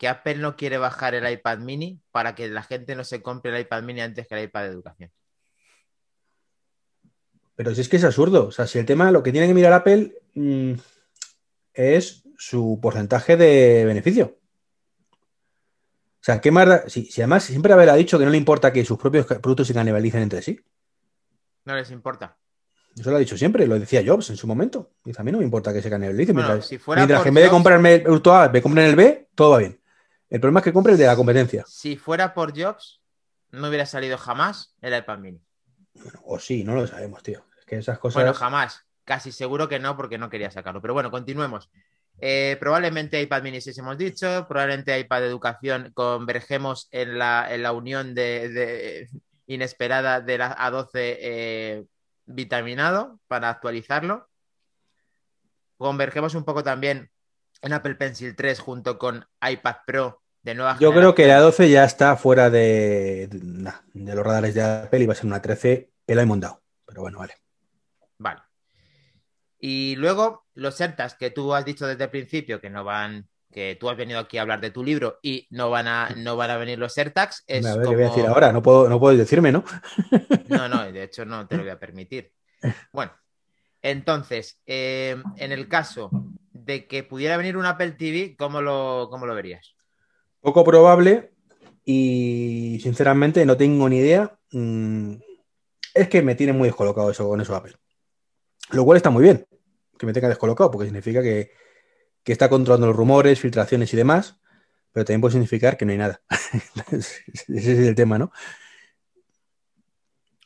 [0.00, 3.54] Que Apple no quiere bajar el iPad mini para que la gente no se compre
[3.54, 5.10] el iPad mini antes que el iPad de educación.
[7.54, 8.46] Pero si es que es absurdo.
[8.46, 10.72] O sea, si el tema, lo que tiene que mirar Apple mm,
[11.74, 14.38] es su porcentaje de beneficio.
[15.12, 16.88] O sea, ¿qué más da?
[16.88, 19.66] Si, si además siempre Apple ha dicho que no le importa que sus propios productos
[19.66, 20.58] se canibalicen entre sí.
[21.66, 22.38] No les importa.
[22.98, 24.92] Eso lo ha dicho siempre, lo decía Jobs en su momento.
[25.04, 26.34] Dice, a mí no me importa que se canibalicen.
[26.34, 28.86] Bueno, mientras si fuera mientras que en vez de comprarme el producto A, me compren
[28.86, 29.79] el B, todo va bien.
[30.30, 31.64] El problema es que compre el de la competencia.
[31.66, 33.02] Si fuera por Jobs,
[33.50, 35.42] no hubiera salido jamás el iPad mini.
[36.24, 37.44] O sí, no lo sabemos, tío.
[37.58, 38.22] Es que esas cosas.
[38.22, 38.86] Bueno, jamás.
[39.04, 40.80] Casi seguro que no, porque no quería sacarlo.
[40.80, 41.68] Pero bueno, continuemos.
[42.20, 47.62] Eh, probablemente iPad mini 6 hemos dicho, probablemente iPad de educación convergemos en la, en
[47.62, 49.08] la unión de, de-
[49.46, 51.84] inesperada de la A12 eh,
[52.26, 54.28] vitaminado para actualizarlo.
[55.78, 57.10] Convergemos un poco también
[57.62, 61.70] en Apple Pencil 3 junto con iPad Pro de nueva Yo creo que la 12
[61.70, 65.26] ya está fuera de, de, nah, de los radares de Apple y va a ser
[65.26, 66.62] una 13 pela y mondado.
[66.86, 67.34] Pero bueno, vale.
[68.18, 68.40] Vale.
[69.58, 73.76] Y luego los AirTags que tú has dicho desde el principio que no van, que
[73.78, 76.50] tú has venido aquí a hablar de tu libro y no van a, no van
[76.50, 77.44] a venir los AirTags.
[77.46, 77.90] Es a ver, como...
[77.90, 78.52] ¿qué voy a decir ahora?
[78.52, 79.64] No puedo, no puedes decirme, ¿no?
[80.48, 82.32] No, no, de hecho no te lo voy a permitir.
[82.92, 83.12] Bueno,
[83.82, 86.10] entonces, eh, en el caso
[86.70, 89.74] de que pudiera venir un Apple TV, ¿cómo lo, cómo lo verías?
[90.40, 91.32] Poco probable
[91.84, 94.38] y sinceramente no tengo ni idea.
[94.52, 95.14] Mm,
[95.94, 97.74] es que me tiene muy descolocado eso con eso Apple.
[98.70, 99.46] Lo cual está muy bien,
[99.98, 101.50] que me tenga descolocado, porque significa que,
[102.22, 104.40] que está controlando los rumores, filtraciones y demás,
[104.92, 106.22] pero también puede significar que no hay nada.
[106.92, 108.30] Ese es el tema, ¿no?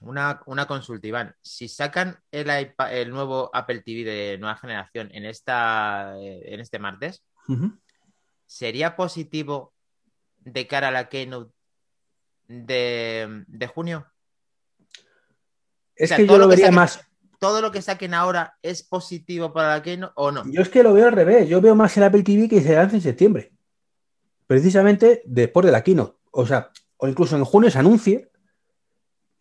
[0.05, 1.35] Una, una consulta, Iván.
[1.43, 6.61] Si sacan el, iPad- el nuevo Apple TV de nueva generación en, esta, eh, en
[6.61, 7.23] este martes.
[8.47, 9.75] ¿sería positivo
[10.39, 11.53] de cara a la Keynote
[12.49, 14.07] de, de junio?
[15.97, 17.01] Es O sea, que yo lo lo vería saquen- más.
[17.41, 20.45] ¿Todo lo que saquen ahora es positivo para la Keynote o no?
[20.47, 21.49] Yo es que lo veo al revés.
[21.49, 23.53] Yo veo más el Apple TV que se lance en septiembre.
[24.47, 26.17] Precisamente después de la keynote.
[26.31, 28.31] O sea, o incluso en junio se anuncie,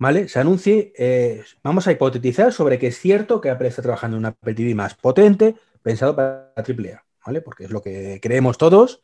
[0.04, 0.28] ¿vale?
[0.28, 4.24] Se anuncie, eh, vamos a hipotetizar sobre que es cierto que Apple está trabajando en
[4.24, 7.40] un Apple TV más potente, pensado para AAA, ¿vale?
[7.40, 9.02] Porque es lo que creemos todos,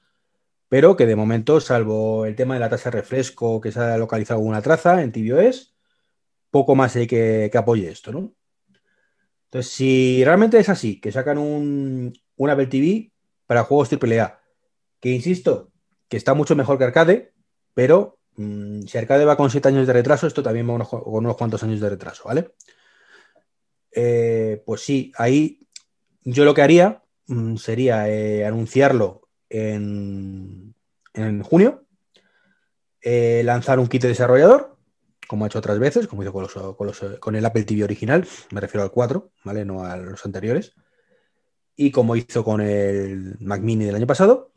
[0.67, 3.97] pero que de momento, salvo el tema de la tasa de refresco que se ha
[3.97, 5.73] localizado alguna traza en tvOS,
[6.51, 8.33] poco más hay que, apoye esto, ¿no?
[9.45, 13.13] Entonces, si realmente es así, que sacan un, un Apple TV
[13.47, 14.41] para juegos AAA,
[14.99, 15.71] que insisto,
[16.09, 17.33] que está mucho mejor que Arcade,
[17.73, 18.18] pero
[18.87, 21.79] si Arcade va con 7 años de retraso, esto también va con unos cuantos años
[21.79, 22.53] de retraso, ¿vale?
[23.91, 25.67] Eh, pues sí, ahí
[26.23, 30.73] yo lo que haría mmm, sería eh, anunciarlo en,
[31.13, 31.85] en junio,
[33.01, 34.77] eh, lanzar un kit de desarrollador,
[35.27, 36.47] como ha hecho otras veces, como hizo con,
[37.19, 39.65] con, el Apple TV original, me refiero al 4, ¿vale?
[39.65, 40.73] No a los anteriores.
[41.75, 44.51] Y como hizo con el Mac Mini del año pasado,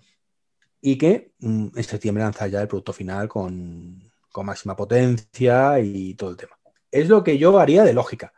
[0.83, 6.15] y que mmm, en septiembre lanza ya el producto final con, con, máxima potencia y
[6.15, 6.59] todo el tema.
[6.91, 8.35] Es lo que yo haría de lógica.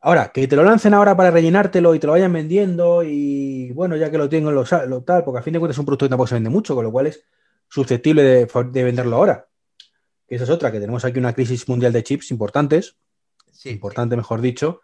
[0.00, 3.96] Ahora, que te lo lancen ahora para rellenártelo y te lo vayan vendiendo y bueno,
[3.96, 6.06] ya que lo tengo, lo, lo tal, porque a fin de cuentas es un producto
[6.06, 7.24] que tampoco se vende mucho, con lo cual es
[7.68, 9.48] susceptible de, de venderlo ahora.
[10.28, 12.96] Esa es otra, que tenemos aquí una crisis mundial de chips importantes,
[13.52, 14.16] sí, importante sí.
[14.16, 14.80] mejor dicho,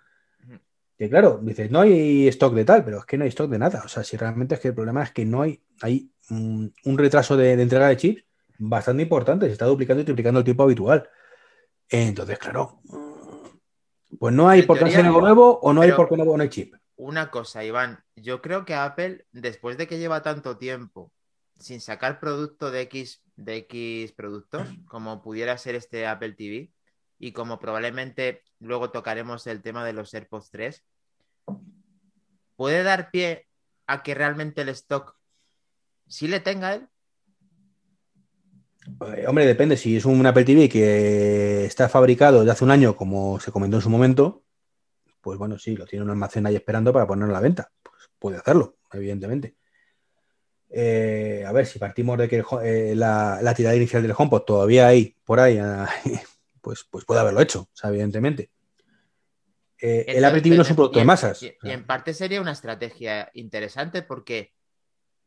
[1.02, 3.58] que claro, dices, no hay stock de tal, pero es que no hay stock de
[3.58, 3.82] nada.
[3.84, 6.96] O sea, si realmente es que el problema es que no hay, hay un, un
[6.96, 8.24] retraso de, de, entrega de chips
[8.56, 11.10] bastante importante, se está duplicando y triplicando el tiempo habitual.
[11.88, 12.80] Entonces, claro,
[14.16, 16.40] pues no hay por qué hacer algo nuevo o no hay por qué no, no
[16.40, 16.72] hay chip.
[16.94, 21.10] Una cosa, Iván, yo creo que Apple, después de que lleva tanto tiempo
[21.58, 26.70] sin sacar producto de X, de X productos, como pudiera ser este Apple TV,
[27.18, 30.84] y como probablemente luego tocaremos el tema de los AirPods 3,
[32.56, 33.46] puede dar pie
[33.86, 35.16] a que realmente el stock
[36.06, 36.88] sí le tenga él.
[39.14, 39.76] Eh, hombre, depende.
[39.76, 43.76] Si es un Apple TV que está fabricado desde hace un año, como se comentó
[43.76, 44.44] en su momento,
[45.20, 47.70] pues bueno, sí, lo tiene un almacén ahí esperando para ponerlo a la venta.
[47.82, 49.56] Pues puede hacerlo, evidentemente.
[50.68, 54.86] Eh, a ver, si partimos de que eh, la, la, tirada inicial del HomePod todavía
[54.86, 55.58] hay por ahí,
[56.62, 58.50] pues, pues puede haberlo hecho, o sea, evidentemente.
[59.84, 61.42] Eh, el TV no es un producto en, de masas.
[61.42, 64.52] Y, y, en parte sería una estrategia interesante porque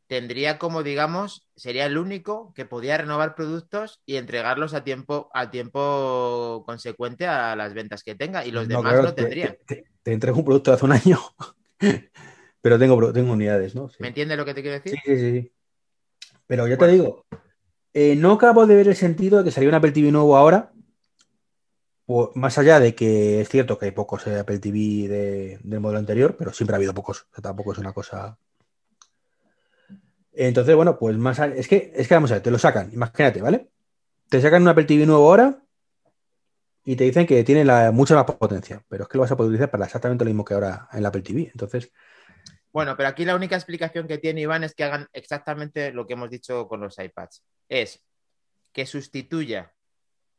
[0.06, 5.50] tendría como, digamos, sería el único que podía renovar productos y entregarlos a tiempo, a
[5.50, 9.58] tiempo consecuente a las ventas que tenga y los no, demás claro, no tendrían.
[9.66, 11.20] Te, te, te, entrego un producto de hace un año,
[12.62, 13.90] pero tengo, tengo unidades, ¿no?
[13.90, 13.96] Sí.
[14.00, 14.98] ¿Me entiendes lo que te quiero decir?
[15.04, 15.52] Sí, sí, sí.
[16.46, 16.92] Pero ya bueno.
[16.92, 17.26] te digo,
[17.92, 20.72] eh, no acabo de ver el sentido de que saliera un TV nuevo ahora,
[22.06, 25.98] o, más allá de que es cierto que hay pocos Apple TV de, del modelo
[25.98, 28.38] anterior, pero siempre ha habido pocos, o sea, tampoco es una cosa
[30.36, 33.40] entonces, bueno, pues más es que, es que vamos a ver, te lo sacan, imagínate,
[33.40, 33.70] ¿vale?
[34.28, 35.62] Te sacan un Apple TV nuevo ahora
[36.84, 39.36] y te dicen que tiene la, mucha más potencia, pero es que lo vas a
[39.36, 41.48] poder utilizar para exactamente lo mismo que ahora en el Apple TV.
[41.50, 41.90] Entonces.
[42.70, 46.12] Bueno, pero aquí la única explicación que tiene Iván es que hagan exactamente lo que
[46.12, 47.42] hemos dicho con los iPads.
[47.70, 48.04] Es
[48.72, 49.72] que sustituya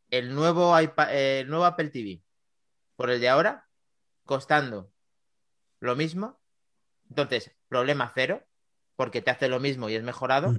[0.09, 2.21] el nuevo, iPad, eh, el nuevo Apple TV
[2.95, 3.67] por el de ahora,
[4.25, 4.91] costando
[5.79, 6.39] lo mismo.
[7.09, 8.43] Entonces, problema cero,
[8.95, 10.55] porque te hace lo mismo y es mejorado.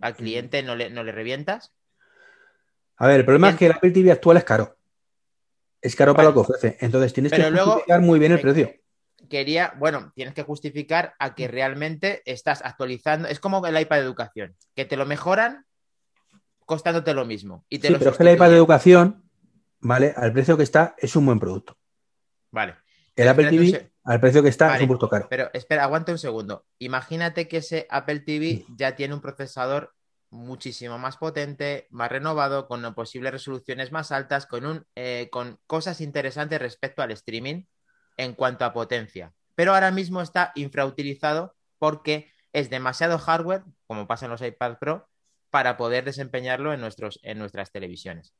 [0.00, 1.72] Al cliente no le, no le revientas.
[2.96, 3.54] A ver, el problema Bien.
[3.54, 4.76] es que el Apple TV actual es caro.
[5.80, 6.28] Es caro vale.
[6.28, 6.78] para lo que ofrece.
[6.80, 8.72] Entonces tienes Pero que luego, justificar muy bien el precio.
[9.28, 13.28] Quería, bueno, tienes que justificar a que realmente estás actualizando.
[13.28, 15.66] Es como el iPad de educación, que te lo mejoran,
[16.72, 17.66] costándote lo mismo.
[17.68, 19.28] Y te sí, lo pero es que el iPad de educación,
[19.80, 20.14] ¿vale?
[20.16, 21.76] Al precio que está, es un buen producto.
[22.50, 22.76] Vale.
[23.14, 25.26] El Apple TV, se- al precio que está, es un producto caro.
[25.28, 26.64] Pero espera, aguanta un segundo.
[26.78, 29.92] Imagínate que ese Apple TV ya tiene un procesador
[30.30, 36.00] muchísimo más potente, más renovado, con posibles resoluciones más altas, con, un, eh, con cosas
[36.00, 37.64] interesantes respecto al streaming
[38.16, 39.34] en cuanto a potencia.
[39.54, 45.06] Pero ahora mismo está infrautilizado porque es demasiado hardware, como pasa en los iPad Pro,
[45.52, 48.32] para poder desempeñarlo en, nuestros, en nuestras televisiones.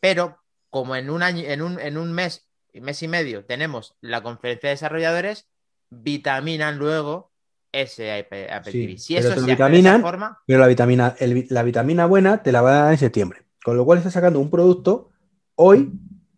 [0.00, 0.38] Pero
[0.70, 4.70] como en un año, en un, en un mes, mes y medio, tenemos la conferencia
[4.70, 5.46] de desarrolladores,
[5.90, 7.32] vitaminan luego
[7.70, 8.98] ese Apple, Apple Sí, TV.
[8.98, 12.06] Si pero eso se hace de vitaminan, esa forma, Pero la vitamina, el la vitamina
[12.06, 13.42] buena te la va a dar en septiembre.
[13.62, 15.10] Con lo cual está sacando un producto
[15.54, 15.92] hoy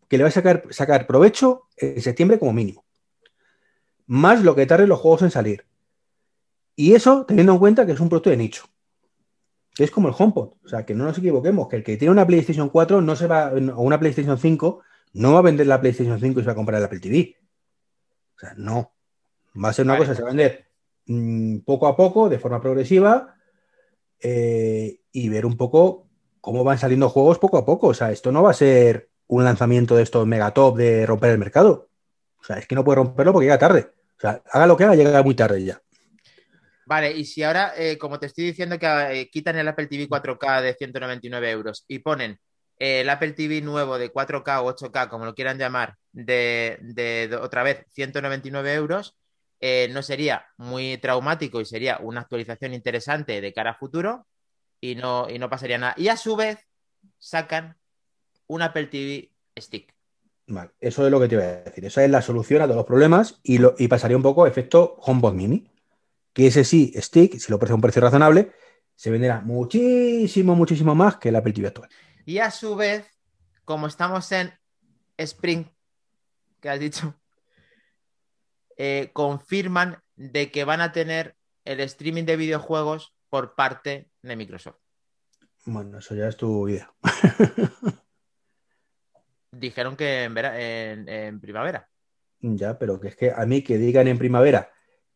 [0.08, 2.84] que le va a sacar, sacar provecho en septiembre como mínimo.
[4.06, 5.66] Más lo que tarden los juegos en salir.
[6.74, 8.64] Y eso teniendo en cuenta que es un producto de nicho.
[9.80, 10.56] Que es como el HomePod.
[10.62, 13.26] O sea, que no nos equivoquemos, que el que tiene una PlayStation 4 no se
[13.26, 14.82] va, o una PlayStation 5
[15.14, 17.34] no va a vender la PlayStation 5 y se va a comprar el Apple TV.
[18.36, 18.92] O sea, no.
[19.56, 20.04] Va a ser una Vale.
[20.04, 20.66] cosa, se va a vender
[21.06, 23.36] mm, poco a poco, de forma progresiva,
[24.20, 26.08] eh, y ver un poco
[26.42, 27.86] cómo van saliendo juegos poco a poco.
[27.86, 31.38] O sea, esto no va a ser un lanzamiento de estos megatop de romper el
[31.38, 31.88] mercado.
[32.38, 33.92] O sea, es que no puede romperlo porque llega tarde.
[34.18, 35.80] O sea, haga lo que haga, llega muy tarde ya.
[36.90, 38.86] Vale, y si ahora, eh, como te estoy diciendo, que
[39.22, 42.32] eh, quitan el Apple TV 4K de 199 euros y ponen
[42.78, 47.28] eh, el Apple TV nuevo de 4K o 8K, como lo quieran llamar, de, de-
[47.28, 49.16] de otra vez 199 euros,
[49.90, 54.26] no sería muy traumático y sería una actualización interesante de cara a futuro
[54.80, 55.94] y no, y no pasaría nada.
[55.98, 56.58] Y a su vez,
[57.18, 57.76] sacan
[58.48, 59.94] un Apple TV Stick.
[60.48, 61.84] Vale, eso es lo que te iba a decir.
[61.84, 64.96] Esa es la solución a todos los problemas y, lo, y pasaría un poco efecto
[65.00, 65.70] HomePod Mini.
[66.32, 68.52] Que ese sí, Stick, si lo ofrece a un precio razonable,
[68.94, 71.88] se venderá muchísimo, muchísimo más que el Apple TV actual.
[72.24, 73.06] Y a su vez,
[73.64, 74.52] como estamos en
[75.16, 75.64] Spring,
[76.60, 77.14] que has dicho,
[78.76, 84.76] eh, confirman de que van a tener el streaming de videojuegos por parte de Microsoft.
[85.66, 86.92] Bueno, eso ya es tu idea.
[89.52, 91.88] Dijeron que en, vera- en- en primavera.
[92.40, 94.70] Ya, pero que es que a mí que digan en primavera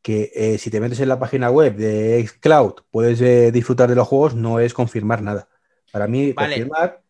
[0.04, 3.94] que eh, si te metes en la página web de Xcloud puedes eh, disfrutar de
[3.94, 5.48] los juegos, no es confirmar nada.
[5.90, 6.56] Para mí, Vale.
[6.56, 7.00] confirmar,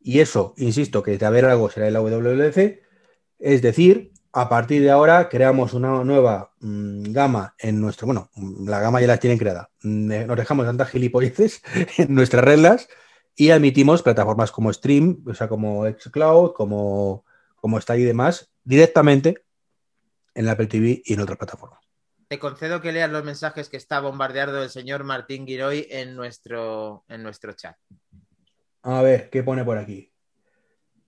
[0.00, 2.80] y eso, insisto, que de haber algo será en la WWDC,
[3.38, 8.66] es decir, a partir de ahora creamos una nueva mm, gama en nuestro, bueno, mm,
[8.66, 11.62] la gama ya la tienen creada, Mm, eh, nos dejamos tantas gilipolleces
[11.98, 12.88] en nuestras reglas
[13.36, 19.44] y admitimos plataformas como Stream, o sea, como Xcloud, como, como está y demás, directamente
[20.34, 21.87] en la Apple TV y en otras plataformas.
[22.28, 27.04] Te concedo que leas los mensajes que está bombardeando el señor Martín Giroy en nuestro,
[27.08, 27.76] en nuestro chat.
[28.82, 30.12] A ver, ¿qué pone por aquí?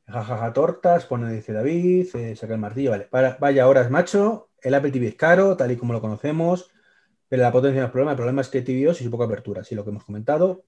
[0.08, 3.36] Jajaja, tortas, pone, dice David, eh, saca el martillo, vale.
[3.38, 4.48] Vaya horas, macho.
[4.62, 6.70] El Apple TV es caro, tal y como lo conocemos,
[7.28, 8.12] pero la potencia no es problema.
[8.12, 10.64] El problema es que TVOs y su poca apertura, sí, lo que hemos comentado.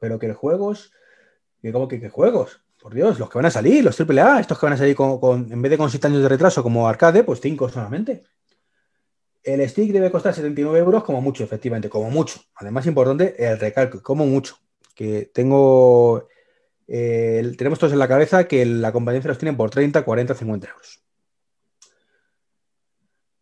[0.00, 0.92] Pero que juegos,
[1.62, 2.62] que ¿cómo que qué juegos?
[2.80, 5.18] Por Dios, los que van a salir, los AAA, estos que van a salir con,
[5.20, 8.24] con- en vez de con 7 años de retraso como arcade, pues 5 solamente.
[9.44, 12.40] El stick debe costar 79 euros como mucho, efectivamente, como mucho.
[12.54, 14.56] Además, importante, el recalco, como mucho.
[14.94, 16.28] Que tengo,
[16.88, 20.68] eh, tenemos todos en la cabeza que la competencia los tienen por 30, 40, 50
[20.68, 21.04] euros.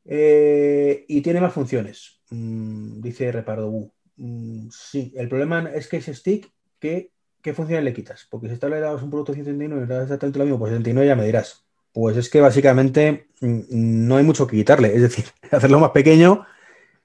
[0.05, 3.93] Eh, y tiene más funciones, mm, dice Repardo Bu.
[4.17, 7.11] Mm, sí, el problema es que ese stick, ¿qué,
[7.55, 8.27] funciones le quitas?
[8.31, 10.59] Porque si esta le das un producto de 179 y le das exactamente lo mismo,
[10.59, 11.65] pues 79 ya me dirás.
[11.93, 16.47] Pues es que básicamente mm, no hay mucho que quitarle, es decir, hacerlo más pequeño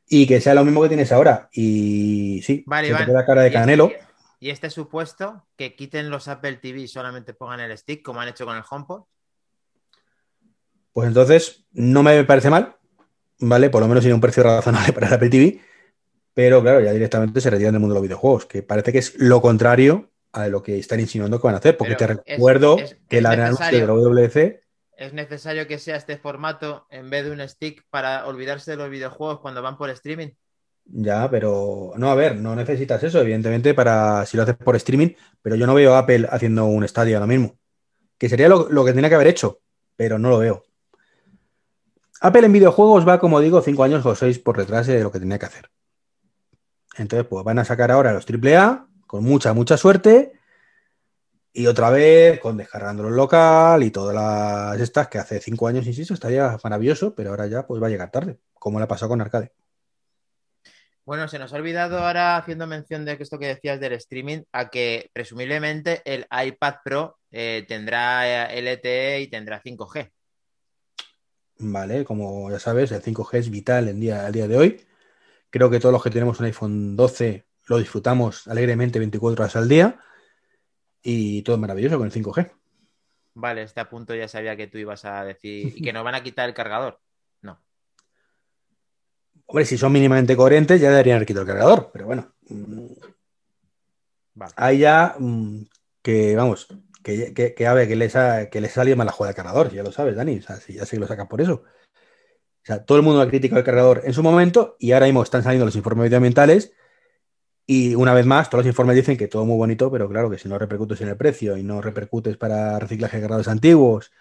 [0.07, 1.49] y que sea lo mismo que tienes ahora.
[1.51, 3.91] Y sí, Vale, se te Iván, queda cara de y este- canelo.
[4.39, 8.27] Y este supuesto, que quiten los Apple TV y solamente pongan el stick, como han
[8.27, 9.03] hecho con el HomePod.
[10.93, 12.75] Pues entonces no me parece mal,
[13.39, 13.69] ¿vale?
[13.69, 15.59] Por lo menos tiene un precio razonable para el Apple TV,
[16.35, 19.15] pero claro, ya directamente se retiran del mundo de los videojuegos, que parece que es
[19.17, 22.77] lo contrario a lo que están insinuando que van a hacer, porque Pero te recuerdo
[22.77, 24.61] es- que es la anuncio de la WWDC,
[24.97, 28.89] ¿Es necesario que sea este formato en vez de un stick para olvidarse de los
[28.89, 30.29] videojuegos cuando van por streaming?
[30.89, 35.09] ya, pero no, a ver, no necesitas eso, evidentemente, para si lo haces por streaming,
[35.41, 37.57] pero yo no veo a Apple haciendo un estadio ahora mismo,
[38.17, 39.59] que sería lo, lo que tenía que haber hecho,
[39.95, 40.63] pero no lo veo.
[42.21, 45.19] Apple en videojuegos va, como digo, 5 años o 6 por detrás de lo que
[45.19, 45.69] tenía que hacer.
[46.97, 50.36] Entonces, pues van a sacar ahora los AAA con mucha, mucha suerte.
[51.57, 55.87] Y otra vez con descargándolo en local y todas las estas que hace 5 años,
[55.87, 59.09] insisto, estaría maravilloso, pero ahora ya pues va a llegar tarde, como le ha pasado
[59.09, 59.51] con Arcade.
[61.03, 64.69] Bueno, se nos ha olvidado ahora, haciendo mención de esto que decías del streaming, a
[64.69, 70.11] que presumiblemente el iPad Pro eh, tendrá LTE y tendrá 5G.
[71.57, 74.85] Vale, como ya sabes, el 5G es vital en día, al día de hoy.
[75.49, 79.67] Creo que todos los que tenemos un iPhone 12 lo disfrutamos alegremente 24 horas al
[79.67, 79.99] día
[81.01, 82.51] y todo es maravilloso con el 5G.
[83.35, 86.23] Vale, este punto ya sabía que tú ibas a decir y que nos van a
[86.23, 86.99] quitar el cargador.
[87.41, 87.61] No.
[89.45, 92.33] Hombre, si son mínimamente coherentes ya deberían haber quitado el cargador, pero bueno.
[94.33, 94.53] Vale.
[94.55, 95.61] Ahí ya mm,
[96.01, 96.67] que, vamos,
[97.03, 99.43] que, que, que, a ver, que les ha, que les salido mal la jugada del
[99.43, 101.63] cargador, ya lo sabes, Dani, o sea, si ya sé que lo sacas por eso.
[101.63, 105.23] O sea, todo el mundo ha criticado el cargador en su momento y ahora mismo
[105.23, 106.73] están saliendo los informes medioambientales
[107.69, 110.37] y una vez más, todos los informes dicen que todo muy bonito, pero claro que
[110.37, 114.13] si no repercutes en el precio y no repercutes para reciclaje de cargadores antiguos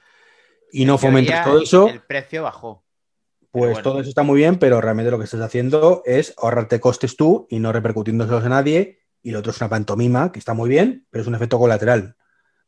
[0.72, 1.88] y no fomentas todo eso.
[1.88, 2.84] El precio bajó.
[3.52, 7.16] Pues todo eso está muy bien, pero realmente lo que estás haciendo es ahorrarte costes
[7.16, 8.98] tú y no repercutiéndoselos a nadie.
[9.22, 12.16] Y lo otro es una pantomima, que está muy bien, pero es un efecto colateral.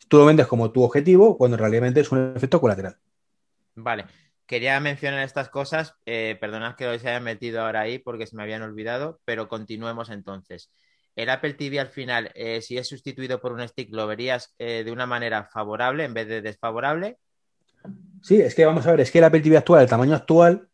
[0.06, 2.96] Tú lo vendes como tu objetivo cuando realmente es un efecto colateral.
[3.74, 4.06] Vale
[4.48, 8.42] quería mencionar estas cosas, eh, perdonad que os haya metido ahora ahí porque se me
[8.42, 10.72] habían olvidado, pero continuemos entonces.
[11.14, 14.82] El Apple TV al final, eh, si es sustituido por un stick, ¿lo verías eh,
[14.84, 17.18] de una manera favorable en vez de desfavorable?
[18.22, 20.68] Sí, es que vamos a ver, es que el Apple TV actual, el tamaño actual,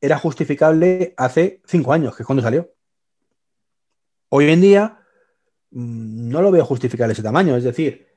[0.00, 2.72] era justificable hace cinco años, que es cuando salió.
[4.30, 4.98] Hoy en día
[5.70, 8.07] mm, no lo veo justificable ese tamaño, es decir,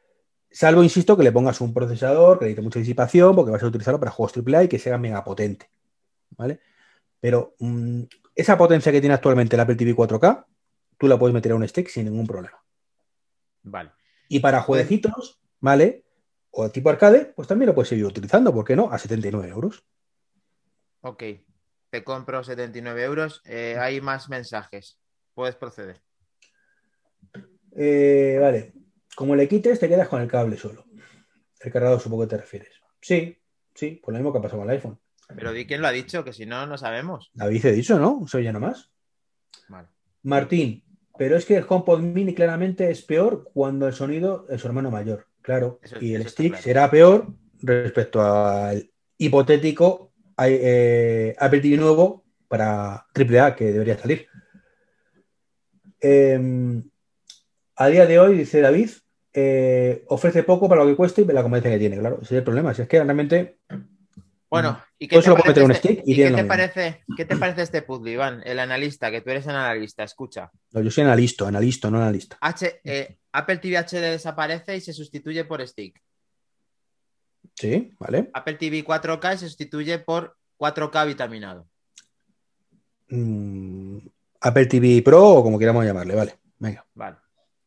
[0.52, 4.00] Salvo, insisto, que le pongas un procesador que necesite mucha disipación porque vas a utilizarlo
[4.00, 5.70] para juegos AAA y que sea mega potente.
[6.32, 6.60] ¿Vale?
[7.20, 8.04] Pero mm,
[8.36, 10.46] esa potencia que tiene actualmente el Apple TV 4K,
[10.98, 12.62] tú la puedes meter a un stick sin ningún problema.
[13.64, 13.92] Vale.
[14.28, 16.04] Y para jueguecitos, ¿vale?
[16.52, 18.92] O tipo arcade, pues también lo puedes seguir utilizando, ¿por qué no?
[18.92, 19.84] A 79 euros.
[21.02, 21.24] Ok.
[21.90, 23.42] Te compro 79 euros.
[23.46, 25.00] Eh, hay más mensajes.
[25.34, 26.02] Puedes proceder.
[27.76, 28.74] Eh, vale.
[29.16, 30.86] Como le quites, te quedas con el cable solo.
[31.60, 32.82] El cargador, supongo que te refieres.
[33.02, 33.38] Sí,
[33.76, 35.00] sí, por lo mismo que ha pasado con el iPhone.
[35.36, 37.32] Pero di quién lo ha dicho, que si no, no sabemos.
[37.34, 38.26] David he dicho, ¿no?
[38.28, 38.90] Soy ya nomás.
[39.68, 39.88] Vale.
[40.24, 40.84] Martín,
[41.18, 44.92] pero es que el HomePod Mini claramente es peor cuando el sonido es su hermano
[44.92, 45.28] mayor.
[45.42, 45.80] Claro.
[46.00, 53.72] y el stick será peor respecto al hipotético eh, Apple TV nuevo para AAA que
[53.72, 54.28] debería salir.
[56.00, 56.82] Eh,
[57.84, 58.90] a día de hoy, dice David,
[59.34, 62.20] eh, ofrece poco para lo que cuesta y la competencia que tiene, claro.
[62.22, 62.74] Ese es el problema.
[62.74, 63.60] Si es que realmente.
[64.50, 65.32] Bueno, ¿y qué, te
[66.44, 68.42] parece, qué, te parece, este puzzle, Iván?
[68.44, 70.52] El analista, que tú eres analista, escucha.
[70.72, 72.38] No, yo soy analista, analista, no analista.
[72.42, 76.02] H, eh, Apple TV HD desaparece y se sustituye por stick.
[77.56, 78.30] Sí, vale.
[78.34, 81.68] Apple TV 4K se sustituye por 4K vitaminado.
[83.08, 84.00] Mm,
[84.42, 86.36] Apple TV Pro o como queramos llamarle, vale.
[86.60, 86.86] Venga.
[86.94, 87.18] Vale.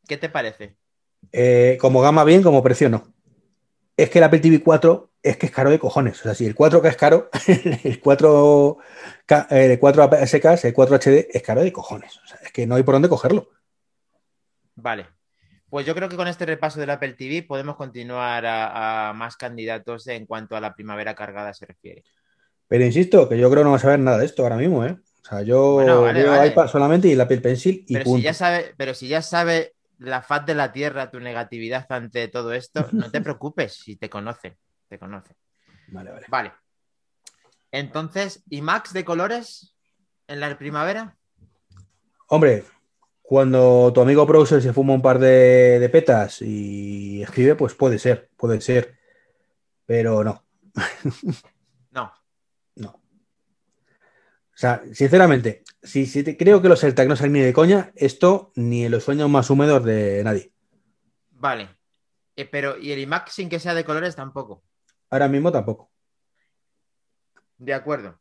[0.06, 0.76] ¿Qué te parece?
[1.32, 3.12] Eh, como gama bien, como precio no.
[3.96, 6.20] Es que el Apple TV 4 es que es caro de cojones.
[6.20, 7.30] O sea, si el 4K es caro,
[7.84, 8.78] el 4
[9.50, 12.18] el 4 SK, el 4 HD es caro de cojones.
[12.18, 13.48] O sea, es que no hay por dónde cogerlo.
[14.74, 15.06] Vale.
[15.70, 20.06] Pues yo creo que con este repaso del Apple TV podemos continuar a, más candidatos
[20.06, 22.04] en cuanto a la primavera cargada se refiere.
[22.68, 24.84] Pero insisto, que yo creo que no vas a ver nada de esto ahora mismo,
[24.84, 24.92] ¿eh?
[24.92, 28.74] O sea, yo veo iPad solamente y el Apple Pencil y pero Si ya sabe,
[28.76, 29.73] pero si ya sabe
[30.04, 34.08] la faz de la tierra, tu negatividad ante todo esto, no te preocupes si te
[34.08, 35.34] conoce, te conoce.
[35.88, 36.26] Vale, vale.
[36.28, 36.52] Vale.
[37.70, 39.76] Entonces, ¿y Max de colores
[40.28, 41.16] en la primavera?
[42.28, 42.64] Hombre,
[43.20, 47.98] cuando tu amigo Browser se fuma un par de, de petas y escribe, pues puede
[47.98, 48.98] ser, puede ser.
[49.86, 50.44] Pero no.
[51.90, 52.12] no.
[54.54, 58.86] O sea, sinceramente, si, creo que los AirTag no salen ni de coña, esto ni
[58.86, 60.52] en los sueños más húmedos de nadie.
[61.30, 61.76] Vale.
[62.36, 64.64] Eh, pero, ¿y el iMac sin que sea de colores tampoco?
[65.10, 65.90] Ahora mismo tampoco.
[67.58, 68.18] De acuerdo.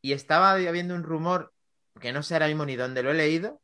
[0.00, 1.54] Y estaba habiendo un rumor,
[2.00, 3.62] que no sé ahora mismo ni dónde lo he leído,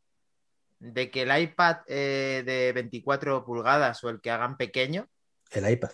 [0.78, 5.08] de que el iPad eh, de 24 pulgadas o el que hagan pequeño.
[5.50, 5.90] El iPad.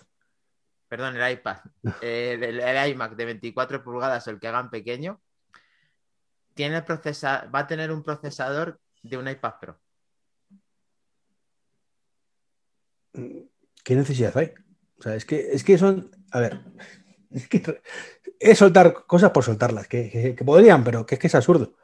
[0.87, 1.57] Perdón, el iPad.
[2.01, 5.21] Eh, el, iMac de 24 pulgadas o el que hagan pequeño
[6.55, 9.79] tiene va a tener un procesador de un iPad Pro.
[13.83, 14.53] ¿Qué necesidad hay?
[14.97, 16.11] O sea, es que, es que son.
[16.31, 16.59] A ver.
[17.31, 17.81] Es que
[18.39, 21.75] es soltar cosas por soltarlas, que, podrían, pero que es que es absurdo.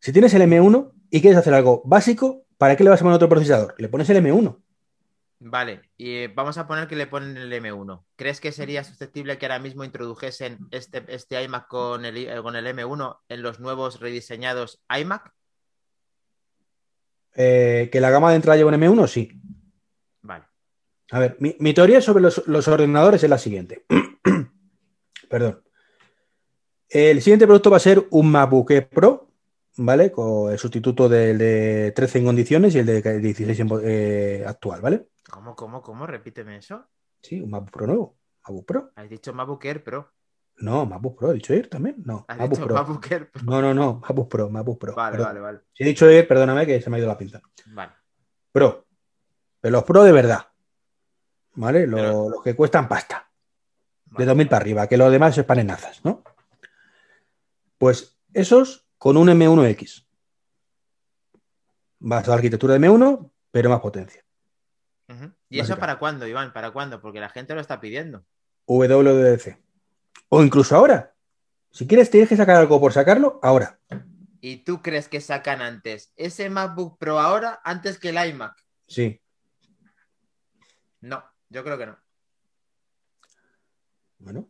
[0.00, 3.16] Si tienes el M1 y quieres hacer algo básico, ¿para qué le vas a poner
[3.16, 3.74] otro procesador?
[3.78, 4.60] Le pones el M1.
[5.38, 8.04] Vale, y vamos a poner que le ponen el M1.
[8.16, 12.66] ¿Crees que sería susceptible que ahora mismo introdujesen este, este iMac con el, con el
[12.66, 15.30] M1 en los nuevos rediseñados iMac?
[17.34, 19.06] Eh, ¿Que la gama de entrada lleva un M1?
[19.08, 19.38] Sí.
[20.22, 20.44] Vale.
[21.10, 23.84] A ver, mi, mi teoría sobre los, los ordenadores es la siguiente.
[25.28, 25.62] Perdón.
[26.88, 29.28] El siguiente producto va a ser un MacBook Pro,
[29.76, 30.10] ¿vale?
[30.10, 34.80] Con el sustituto del de 13 en condiciones y el de 16 en, eh, actual,
[34.80, 35.06] ¿vale?
[35.30, 36.06] ¿Cómo, cómo, cómo?
[36.06, 36.86] Repíteme eso.
[37.22, 38.18] Sí, un MacBook Pro nuevo.
[38.46, 38.92] MacBook Pro.
[38.96, 40.12] Has dicho MacBook Air Pro.
[40.58, 41.30] No, MacBook Pro.
[41.32, 41.96] ¿He dicho Air también?
[42.04, 42.74] No, Has MacBook dicho Pro.
[42.76, 43.42] MacBook Air Pro.
[43.44, 44.94] No, no, no, MacBook Pro, MacBook Pro.
[44.94, 45.26] Vale, Perdón.
[45.28, 45.60] vale, vale.
[45.72, 47.40] Si he dicho Air, perdóname que se me ha ido la pinza.
[47.66, 47.92] Vale.
[48.52, 48.86] Pro.
[49.60, 50.46] Pero los Pro de verdad.
[51.54, 51.86] ¿Vale?
[51.86, 53.30] Los, Pero- los que cuestan pasta.
[54.04, 54.26] De vale.
[54.26, 56.22] 2000 para arriba, que los demás es panenazas, ¿no?
[57.78, 60.06] Pues esos con un M1X.
[61.98, 64.22] Vas a la arquitectura de M1, pero más potencia.
[65.48, 66.52] ¿Y eso para cuándo, Iván?
[66.52, 67.00] ¿Para cuándo?
[67.00, 68.24] Porque la gente lo está pidiendo.
[68.66, 69.56] WWDC.
[70.28, 71.14] O incluso ahora.
[71.70, 73.78] Si quieres, tienes que sacar algo por sacarlo, ahora.
[74.40, 78.56] ¿Y tú crees que sacan antes ese MacBook Pro ahora antes que el iMac?
[78.86, 79.20] Sí.
[81.00, 81.98] No, yo creo que no.
[84.18, 84.48] Bueno.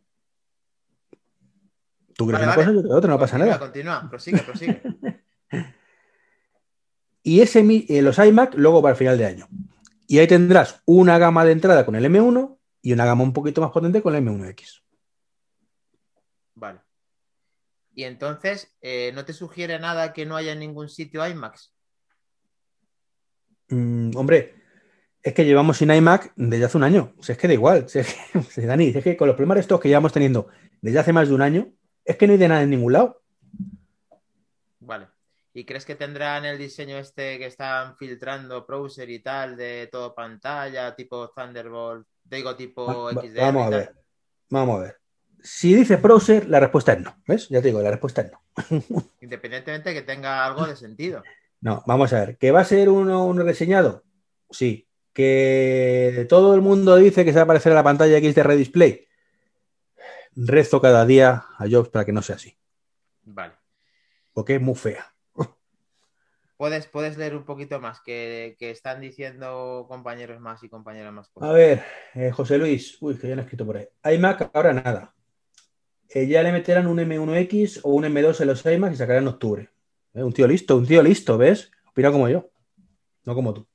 [2.15, 2.75] Tú crees Vale, una vale.
[2.75, 3.59] cosa, yo otra, no pasa nada.
[3.59, 4.81] Continúa, prosigue, prosigue.
[7.23, 9.49] Y ese, eh, los iMac luego para el final de año.
[10.07, 13.61] Y ahí tendrás una gama de entrada con el M1 y una gama un poquito
[13.61, 14.81] más potente con el M1X.
[16.55, 16.79] Vale.
[17.93, 21.73] Y entonces, eh, ¿no te sugiere nada que no haya en ningún sitio iMacs?
[23.69, 24.55] Mm, hombre,
[25.21, 27.13] es que llevamos sin iMac desde hace un año.
[27.19, 27.89] Si es que da igual.
[27.89, 28.15] Si es
[28.55, 30.47] que, Dani, es que con los problemas estos que llevamos teniendo
[30.81, 31.73] desde hace más de un año,
[32.05, 33.21] es que no hay de nada en ningún lado.
[35.57, 40.13] ¿Y crees que tendrán el diseño este que están filtrando browser y tal, de todo
[40.13, 43.95] pantalla, tipo Thunderbolt, digo tipo Va- XDR vamos a ver.
[44.51, 44.97] Vamos a ver.
[45.41, 47.17] Si dice browser, la respuesta es no.
[47.25, 47.49] ¿Ves?
[47.49, 48.43] Ya te digo, la respuesta es no.
[49.21, 51.23] Independientemente que tenga algo de sentido.
[51.61, 52.37] No, vamos a ver.
[52.37, 54.03] ¿Que va a ser uno, uno reseñado?
[54.51, 54.87] Sí.
[55.11, 59.07] ¿Que todo el mundo dice que se va a aparecer en la pantalla XDR Display?
[60.35, 62.55] Rezo cada día a Jobs para que no sea así.
[63.23, 63.55] Vale.
[64.33, 65.15] Porque es muy fea.
[66.57, 71.29] ¿Puedes, puedes leer un poquito más que, que están diciendo compañeros más y compañeras más
[71.29, 71.49] cosas?
[71.49, 71.83] A ver,
[72.15, 72.97] eh, José Luis.
[72.99, 73.87] Uy, que ya no he escrito por ahí.
[74.15, 75.13] iMac, ahora nada.
[76.09, 79.29] Eh, ya le meterán un M1X o un M2 en los iMac y sacarán en
[79.29, 79.69] octubre.
[80.15, 81.71] Eh, un tío listo, un tío listo, ¿ves?
[81.91, 82.49] Opina como yo.
[83.23, 83.67] No como tú.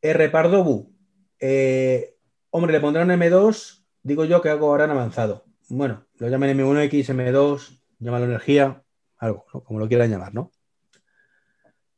[0.00, 0.28] R.
[0.30, 0.90] Pardobu.
[1.38, 2.16] Eh,
[2.48, 3.84] hombre, le pondrán M2.
[4.02, 5.44] Digo yo que algo habrán avanzado.
[5.68, 8.84] Bueno, lo llaman M1X, M2, llámalo energía,
[9.16, 9.64] algo, ¿no?
[9.64, 10.52] como lo quieran llamar, ¿no?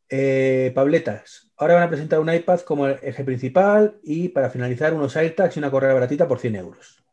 [0.08, 1.50] Eh, Pabletas.
[1.56, 5.56] Ahora van a presentar un iPad como el eje principal y para finalizar unos AirTags
[5.56, 7.04] y una correa baratita por 100 euros.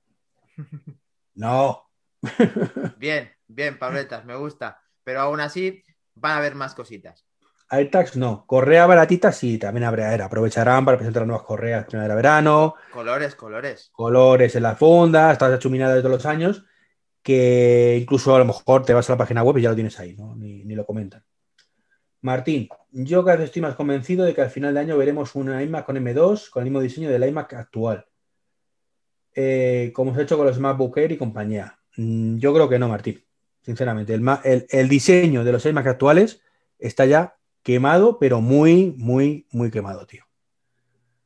[1.38, 1.90] No.
[2.98, 4.80] Bien, bien, Pabletas, me gusta.
[5.04, 5.84] Pero aún así
[6.14, 7.26] van a haber más cositas.
[7.68, 8.46] AirTags no.
[8.48, 10.14] Correa baratita sí, también habrá.
[10.14, 10.26] era.
[10.26, 13.90] Aprovecharán para presentar nuevas correas primavera-verano, Colores, colores.
[13.92, 16.64] colores en la funda, estas achuminadas de todos los años,
[17.22, 20.00] que incluso a lo mejor te vas a la página web y ya lo tienes
[20.00, 20.36] ahí, ¿no?
[20.38, 21.25] Ni, ni lo comentan.
[22.26, 25.62] Martín, yo cada vez estoy más convencido de que al final de año veremos una
[25.62, 28.08] iMac con M2 con el mismo diseño del iMac actual.
[29.36, 31.78] Eh, como se ha hecho con los MacBook Air y compañía.
[31.98, 33.24] Mm, yo creo que no, Martín.
[33.62, 36.42] Sinceramente, el, el diseño de los iMac actuales
[36.80, 40.24] está ya quemado, pero muy, muy, muy quemado, tío.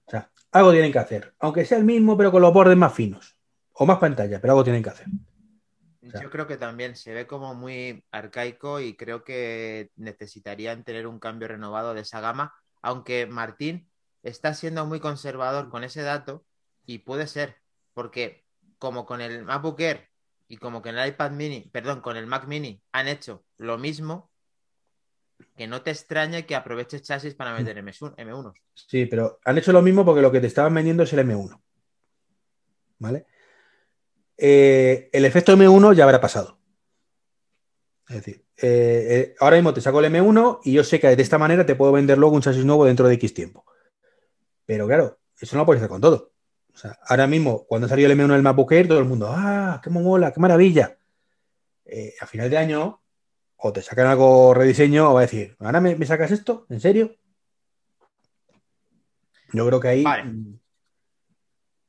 [0.05, 1.33] O sea, algo tienen que hacer.
[1.39, 3.37] Aunque sea el mismo, pero con los bordes más finos.
[3.71, 5.07] O más pantalla, pero algo tienen que hacer.
[6.01, 11.07] Sea- Yo creo que también se ve como muy arcaico y creo que necesitarían tener
[11.07, 13.89] un cambio renovado de esa gama, aunque Martín
[14.23, 16.45] está siendo muy conservador con ese dato
[16.85, 17.57] y puede ser,
[17.93, 18.45] porque
[18.77, 20.09] como con el MacBook Air
[20.47, 24.29] y como con el iPad mini, perdón, con el Mac mini han hecho lo mismo,
[25.55, 28.15] que no te extrañe que aproveches chasis para meter M1.
[28.15, 28.53] M1.
[28.73, 31.61] Sí, pero han hecho lo mismo porque lo que te estaban vendiendo es el M1.
[32.99, 33.25] ¿Vale?
[34.41, 36.57] Eh, el efecto M1 ya habrá pasado.
[38.07, 41.21] Es decir, eh, eh, ahora mismo te saco el M1 y yo sé que de
[41.21, 43.65] esta manera te puedo vender luego un chasis nuevo dentro de X tiempo.
[44.65, 46.31] Pero claro, eso no lo puedes hacer con todo.
[46.73, 49.81] O sea, ahora mismo, cuando salió el M1 del MacBook Air, todo el mundo, ¡ah,
[49.83, 50.97] qué mola, qué maravilla!
[51.85, 53.01] Eh, a final de año,
[53.57, 56.65] o te sacan algo rediseño, o va a decir, ¿ahora me, me sacas esto?
[56.69, 57.15] ¿En serio?
[59.51, 60.03] Yo creo que ahí.
[60.03, 60.31] Vale.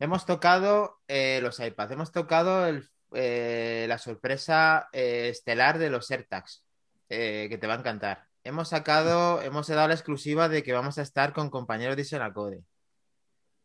[0.01, 6.11] Hemos tocado eh, los iPads, hemos tocado el- eh, la sorpresa eh, estelar de los
[6.11, 6.65] AirTags,
[7.09, 8.25] que te va a encantar.
[8.45, 12.63] Hemos sacado, hemos dado la exclusiva de que vamos a estar con compañeros de Isenacode.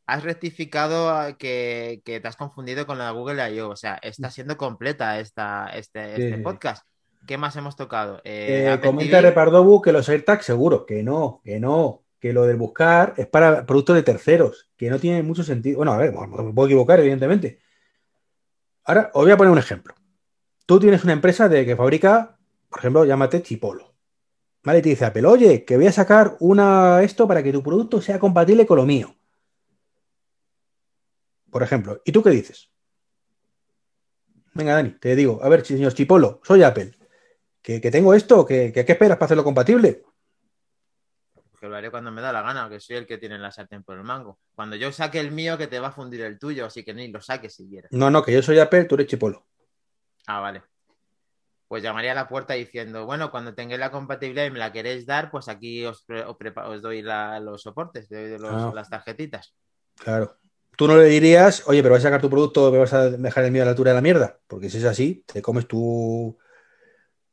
[0.08, 3.70] has rectificado que, que, te has confundido con la Google I.O.
[3.70, 6.86] O sea, está siendo completa esta, este, este podcast.
[7.26, 8.22] ¿Qué más hemos tocado?
[8.84, 13.28] Comenta Repardobu que los AirTags seguro, que no, que no, que lo del buscar es
[13.28, 15.78] para productos de terceros, que no tiene mucho sentido.
[15.78, 17.60] Bueno, a ver, me puedo equivocar, evidentemente.
[18.84, 19.94] Ahora, os voy a poner un ejemplo.
[20.66, 23.94] Tú tienes una empresa de que fabrica, por ejemplo, llámate Chipolo.
[24.64, 24.82] ¿Vale?
[24.82, 28.18] Te dice Apple, oye, que voy a sacar una esto para que tu producto sea
[28.18, 29.16] compatible con lo mío.
[31.52, 32.02] Por ejemplo.
[32.06, 32.72] ¿Y tú qué dices?
[34.56, 36.98] Venga, Dani, te digo, a ver, señor Chipolo, soy Apple.
[37.62, 38.48] ¿Que, tengo esto?
[38.48, 40.06] ¿Que, ¿Qué esperas para hacerlo compatible?
[41.66, 43.84] Que lo haré cuando me da la gana, que soy el que tiene la sartén
[43.84, 44.39] por el mango.
[44.53, 47.07] Cuando yo saque el mío, que te va a fundir el tuyo, así que ni
[47.07, 47.91] lo saques si quieres.
[47.91, 49.45] No, no, que yo soy Apple, tú eres Chipolo.
[50.28, 50.61] Ah, vale
[51.68, 55.05] pues llamaría a la puerta diciendo, bueno, cuando tengáis la compatibilidad y me la queréis
[55.05, 58.72] dar, pues aquí os, doy los soportes, doy ah.
[58.74, 59.55] las tarjetitas.
[59.95, 60.38] Claro.
[60.78, 63.45] Tú no le dirías, oye, pero vas a sacar tu producto, me vas a dejar
[63.45, 66.38] el mío a la altura de la mierda, porque si es así, te comes tu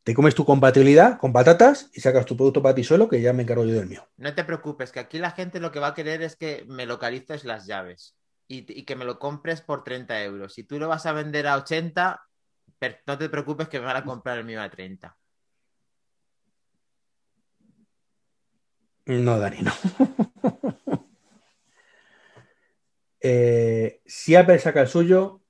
[0.05, 3.33] te comes tu compatibilidad con patatas y sacas tu producto para ti solo, que ya
[3.33, 4.09] me encargo yo del mío.
[4.17, 6.87] No te preocupes, que aquí la gente lo que va a querer es que me
[6.87, 8.17] localices las llaves
[8.49, 10.55] y, y que me lo compres por 30 euros.
[10.55, 12.21] Si tú lo vas a vender a 80,
[13.07, 15.17] no te preocupes que me van a comprar el mío a 30.
[19.07, 19.73] No, Dani, no.
[23.21, 25.43] eh, si Apple saca el suyo,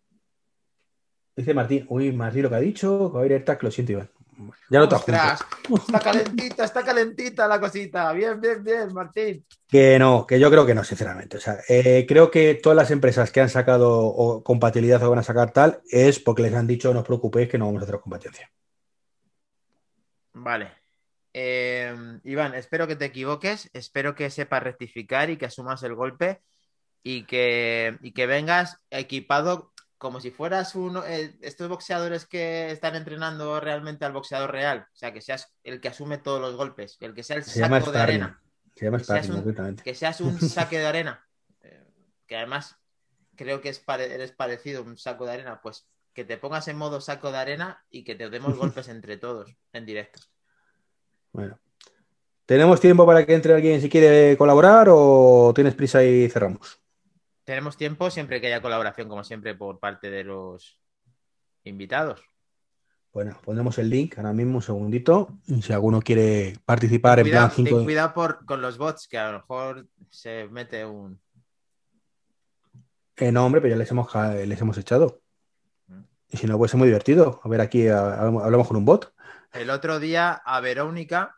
[1.37, 4.11] dice Martín, uy, Martín lo que ha dicho, que va a ir lo siento, Iván.
[4.71, 8.13] Ya lo Ostras, Está calentita, está calentita la cosita.
[8.13, 9.45] Bien, bien, bien, Martín.
[9.69, 11.37] Que no, que yo creo que no, sinceramente.
[11.37, 15.23] O sea, eh, creo que todas las empresas que han sacado compatibilidad o van a
[15.23, 18.01] sacar tal es porque les han dicho no os preocupéis que no vamos a hacer
[18.01, 18.51] competencia.
[20.35, 20.73] Vale.
[21.35, 26.43] Eh, Iván, espero que te equivoques, espero que sepas rectificar y que asumas el golpe
[27.03, 29.72] y que, y que vengas equipado
[30.03, 34.97] como si fueras uno, eh, estos boxeadores que están entrenando realmente al boxeador real, o
[34.97, 38.01] sea, que seas el que asume todos los golpes, el que sea el saco de
[38.01, 38.43] arena.
[38.75, 41.25] Se llama que, seas un, que seas un saque de arena,
[41.61, 41.85] eh,
[42.27, 42.75] que además
[43.37, 46.79] creo que es eres parecido a un saco de arena, pues que te pongas en
[46.79, 50.21] modo saco de arena y que te demos golpes entre todos en directo.
[51.31, 51.61] Bueno.
[52.45, 56.82] ¿Tenemos tiempo para que entre alguien si quiere colaborar o tienes prisa y cerramos?
[57.45, 60.79] Tenemos tiempo siempre que haya colaboración, como siempre, por parte de los
[61.65, 62.23] invitados.
[63.13, 65.39] Bueno, pondremos el link ahora mismo un segundito.
[65.61, 67.77] Si alguno quiere participar en plan 5.
[67.77, 71.21] Ten cuidado por, con los bots, que a lo mejor se mete un.
[73.17, 75.21] Eh, no, hombre, pero ya les hemos, les hemos echado.
[75.89, 76.01] Mm.
[76.29, 77.41] Y si no, puede ser muy divertido.
[77.45, 79.13] A ver, aquí hablamos con un bot.
[79.53, 81.37] El otro día a Verónica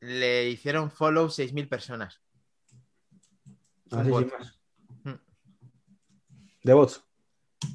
[0.00, 2.22] le hicieron follow 6.000 personas.
[3.90, 4.02] Ah,
[6.62, 7.04] ¿De bots?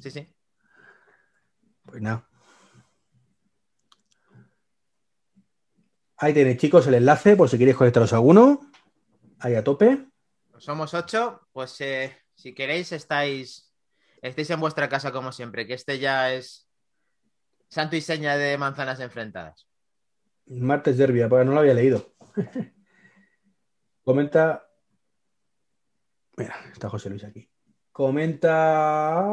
[0.02, 0.28] Sí, sí.
[1.84, 2.28] Pues nada.
[6.18, 8.72] Ahí tenéis, chicos, el enlace por si queréis conectaros a alguno.
[9.40, 10.08] Ahí a tope.
[10.58, 13.72] Somos ocho, pues eh, si queréis estáis,
[14.22, 16.68] estáis en vuestra casa como siempre, que este ya es
[17.70, 19.68] santo y seña de manzanas enfrentadas.
[20.48, 22.16] Martes Derbia, pues no lo había leído.
[24.04, 24.68] Comenta.
[26.38, 27.50] Mira, está José Luis aquí.
[27.98, 29.26] Comenta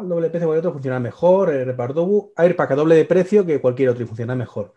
[0.00, 1.50] el doble precio otro funciona mejor.
[1.50, 4.72] El reparto Airpack a doble de precio que cualquier otro y funciona mejor.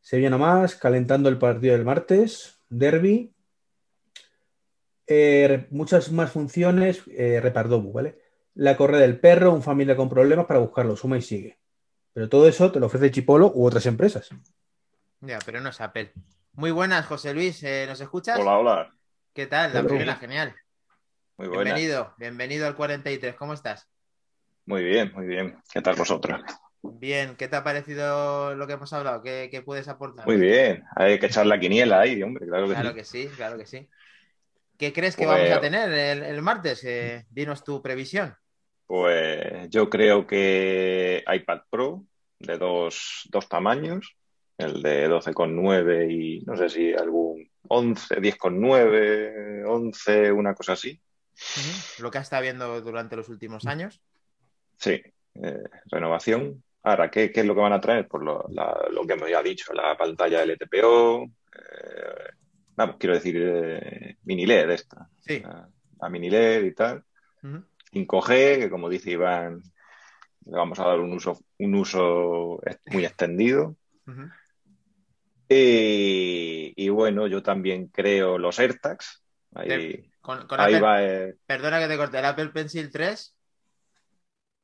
[0.00, 2.58] Se viene más, calentando el partido del martes.
[2.68, 3.32] Derby.
[5.06, 7.04] Eh, muchas más funciones.
[7.06, 7.40] Eh,
[7.92, 8.18] ¿vale?
[8.54, 10.96] La correa del perro, un familia con problemas para buscarlo.
[10.96, 11.56] Suma y sigue.
[12.12, 14.28] Pero todo eso te lo ofrece Chipolo u otras empresas.
[15.20, 16.12] Ya, pero no es Apple.
[16.54, 17.62] Muy buenas, José Luis.
[17.62, 18.40] Eh, ¿Nos escuchas?
[18.40, 18.94] Hola, hola.
[19.32, 19.72] ¿Qué tal?
[19.72, 20.52] La primera, genial.
[21.36, 23.34] Muy Bienvenido, bienvenido al 43.
[23.34, 23.88] ¿Cómo estás?
[24.66, 25.58] Muy bien, muy bien.
[25.72, 26.40] ¿Qué tal vosotros?
[26.80, 29.20] Bien, ¿qué te ha parecido lo que hemos hablado?
[29.20, 30.26] ¿Qué, puedes aportar?
[30.26, 33.58] Muy bien, hay que echar la quiniela ahí, hombre, claro que claro Que sí claro
[33.58, 33.88] que sí.
[34.78, 36.84] ¿Qué crees que vamos a pues- tener el, martes?
[36.84, 38.36] Eh, dinos tu previsión.
[38.86, 42.04] Pues yo creo que iPad Pro
[42.38, 44.16] de dos, dos tamaños,
[44.56, 51.00] el de 12,9 y no sé si algún 11, 10,9, 11, una cosa así.
[51.98, 54.00] Lo que ha estado viendo durante los últimos años.
[54.76, 55.02] Sí,
[55.34, 56.62] eh, renovación.
[56.82, 58.06] Ahora, ¿qué, es lo que van a traer?
[58.06, 58.46] Por lo,
[59.06, 62.34] que me había dicho, la pantalla LTPO, eh,
[62.76, 65.08] vamos, quiero decir, eh, mini LED esta.
[65.20, 65.42] Sí.
[65.42, 67.04] La, mini LED y tal.
[67.92, 69.62] 5G, que como dice Iván,
[70.44, 73.76] le vamos a dar un uso, un uso muy extendido.
[75.48, 79.22] y, bueno, yo también creo los AirTags,
[79.54, 81.02] Ahí, Con, con ahí Apple- va.
[81.04, 83.34] eh, Perdona que te corte, el Apple Pencil 3.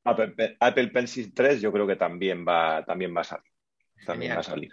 [0.05, 3.45] Apple, Pe- Apple Pencil 3 yo creo que también va, también va a salir.
[4.05, 4.37] También Genial.
[4.37, 4.73] va a salir.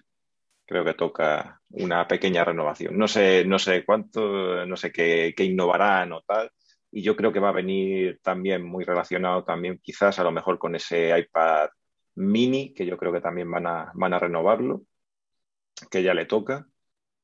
[0.66, 2.98] Creo que toca una pequeña renovación.
[2.98, 6.52] No sé, no sé cuánto, no sé qué, qué innovarán o tal.
[6.92, 10.60] Y yo creo que va a venir también muy relacionado también quizás a lo mejor
[10.60, 11.70] con ese iPad
[12.16, 14.84] mini, que yo creo que también van a, van a renovarlo,
[15.92, 16.68] que ya le toca.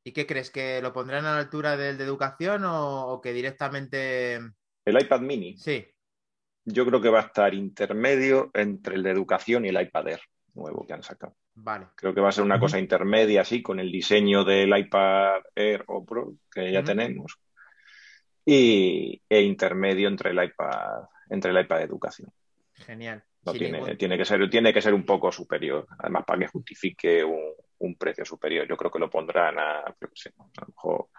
[0.03, 0.49] ¿Y qué crees?
[0.51, 4.35] ¿Que lo pondrán a la altura del de educación o, o que directamente...
[4.85, 5.85] El iPad mini, Sí,
[6.65, 10.21] yo creo que va a estar intermedio entre el de educación y el iPad Air
[10.55, 11.35] nuevo que han sacado.
[11.55, 11.87] vale.
[11.95, 15.83] Creo que va a ser una cosa intermedia, así, con el diseño del iPad Air
[15.87, 17.37] o Pro que ya tenemos.
[18.45, 22.29] Y, e intermedio entre el iPad, entre el iPad de educación.
[22.73, 23.23] Genial.
[23.45, 25.87] No tiene, ningún- tiene que ser, tiene que ser un poco superior.
[25.99, 27.39] Además, para que justifique un,
[27.85, 28.67] un precio superior.
[28.67, 31.09] Yo creo que lo pondrán a, sé, a lo mejor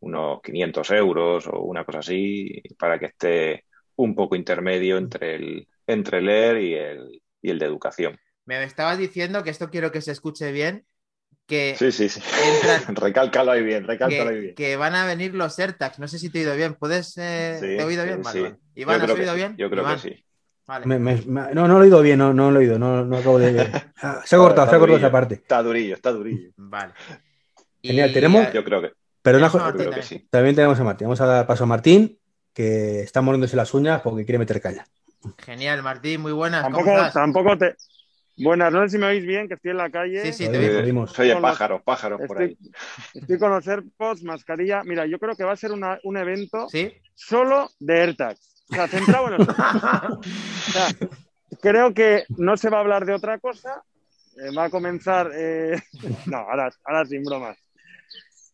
[0.00, 3.64] unos 500 euros o una cosa así, para que esté
[3.96, 8.18] un poco intermedio entre el, entre el y el, y el de educación.
[8.44, 10.86] Me estabas diciendo que esto quiero que se escuche bien,
[11.46, 12.20] que, Sí, sí, sí.
[12.34, 14.56] Entran- recálcalo ahí bien, recálcalo ahí que, bien.
[14.56, 15.98] que van a venir los AirTags.
[15.98, 16.74] No sé si te he oído bien.
[16.74, 17.16] ¿Puedes?
[17.18, 18.24] eh, Sí, ¿Te he oído sí, bien?
[18.24, 18.40] Sí.
[18.40, 18.58] vale.
[18.74, 19.62] Iván, ¿has que oído sí, bien?
[19.62, 20.25] Yo creo Iván, que sí.
[20.66, 20.86] Vale.
[20.86, 23.04] Me- me- me- no, no lo he oído bien, no, no lo he oído, no,
[23.04, 23.60] no acabo de.
[24.02, 25.34] Ah, se ha cortado, Está se ha cortado durillo, esa parte.
[25.34, 26.50] Está durillo, está durillo.
[26.56, 26.92] Vale.
[27.82, 28.92] Genial, tenemos- Yo creo que,
[29.22, 30.02] Perdona, creo que también.
[30.02, 30.26] sí.
[30.30, 31.06] también tenemos a Martín.
[31.06, 32.18] Vamos a dar paso a Martín,
[32.52, 34.84] que está mordiéndose las uñas porque quiere meter caña.
[35.38, 36.62] Genial, Martín, muy buenas.
[36.64, 37.14] ¿Cómo Tampoco, estás?
[37.14, 37.74] tampoco te.
[38.38, 40.20] Buenas, no sé si me oís bien, que estoy en la calle.
[40.26, 41.18] Sí, sí, te oímos.
[41.18, 42.56] Oye, pájaros, pájaros por ahí.
[42.60, 44.82] Estoy, estoy con los AirPods, mascarilla.
[44.84, 46.92] Mira, yo creo que va a ser una- un evento ¿Sí?
[47.14, 48.55] solo de AirTags.
[48.70, 49.46] O sea, centrado en
[51.60, 53.82] creo que no se va a hablar de otra cosa.
[54.36, 55.30] Eh, va a comenzar.
[55.34, 55.76] eh,
[56.26, 57.56] No, ahora, ahora sin bromas.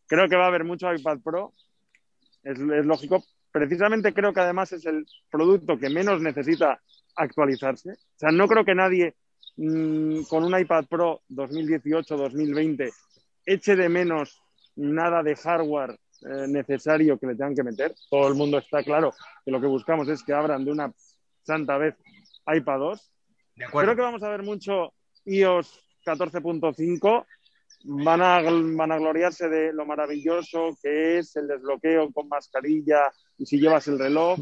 [0.07, 1.53] Creo que va a haber mucho iPad Pro.
[2.43, 3.25] Es, es lógico.
[3.51, 6.81] Precisamente creo que además es el producto que menos necesita
[7.17, 7.91] actualizarse.
[7.91, 9.15] O sea, no creo que nadie
[9.57, 12.93] mm, con un iPad Pro 2018-2020
[13.45, 14.41] eche de menos
[14.77, 17.95] nada de hardware eh, necesario que le tengan que meter.
[18.11, 19.13] Todo el mundo está claro
[19.45, 20.93] que lo que buscamos es que abran de una
[21.43, 21.97] santa vez
[22.47, 23.13] iPad 2.
[23.57, 23.67] De.
[23.67, 24.95] Creo que vamos a ver mucho
[25.25, 27.27] iOS 14.5.
[27.85, 33.47] Van a, van a gloriarse de lo maravilloso que es el desbloqueo con mascarilla y
[33.47, 34.39] si llevas el reloj.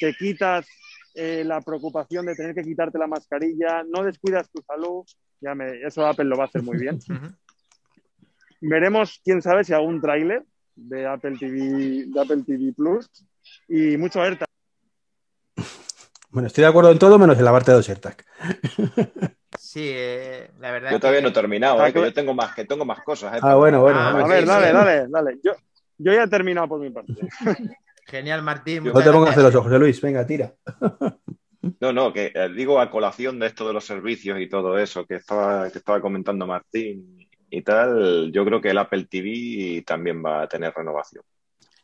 [0.00, 0.66] Te quitas
[1.14, 5.04] eh, la preocupación de tener que quitarte la mascarilla, no descuidas tu salud.
[5.40, 6.98] Ya me, eso Apple lo va a hacer muy bien.
[8.60, 10.44] Veremos, quién sabe, si un tráiler
[10.76, 13.08] de Apple TV, de Apple TV Plus
[13.68, 14.48] y mucho AirTag.
[16.30, 18.16] Bueno, estoy de acuerdo en todo menos en la parte de los AirTag.
[19.58, 20.90] Sí, eh, la verdad.
[20.90, 23.00] Yo todavía que- no he terminado, Ah, eh, que yo tengo más, que tengo más
[23.02, 23.34] cosas.
[23.36, 23.98] eh, Ah, bueno, bueno.
[24.00, 24.26] Ah, bueno.
[24.26, 24.72] A ver, sí, dale, sí.
[24.72, 25.38] dale, dale.
[25.44, 25.52] Yo,
[25.98, 27.14] yo ya he terminado por mi parte.
[28.06, 28.84] Genial, Martín.
[28.84, 29.34] No te pongas gracias.
[29.36, 30.00] celoso, José Luis.
[30.00, 30.52] Venga, tira.
[31.80, 35.06] No, no, que eh, digo a colación de esto de los servicios y todo eso
[35.06, 37.23] que estaba, que estaba comentando Martín
[37.56, 41.24] y tal, yo creo que el Apple TV también va a tener renovación.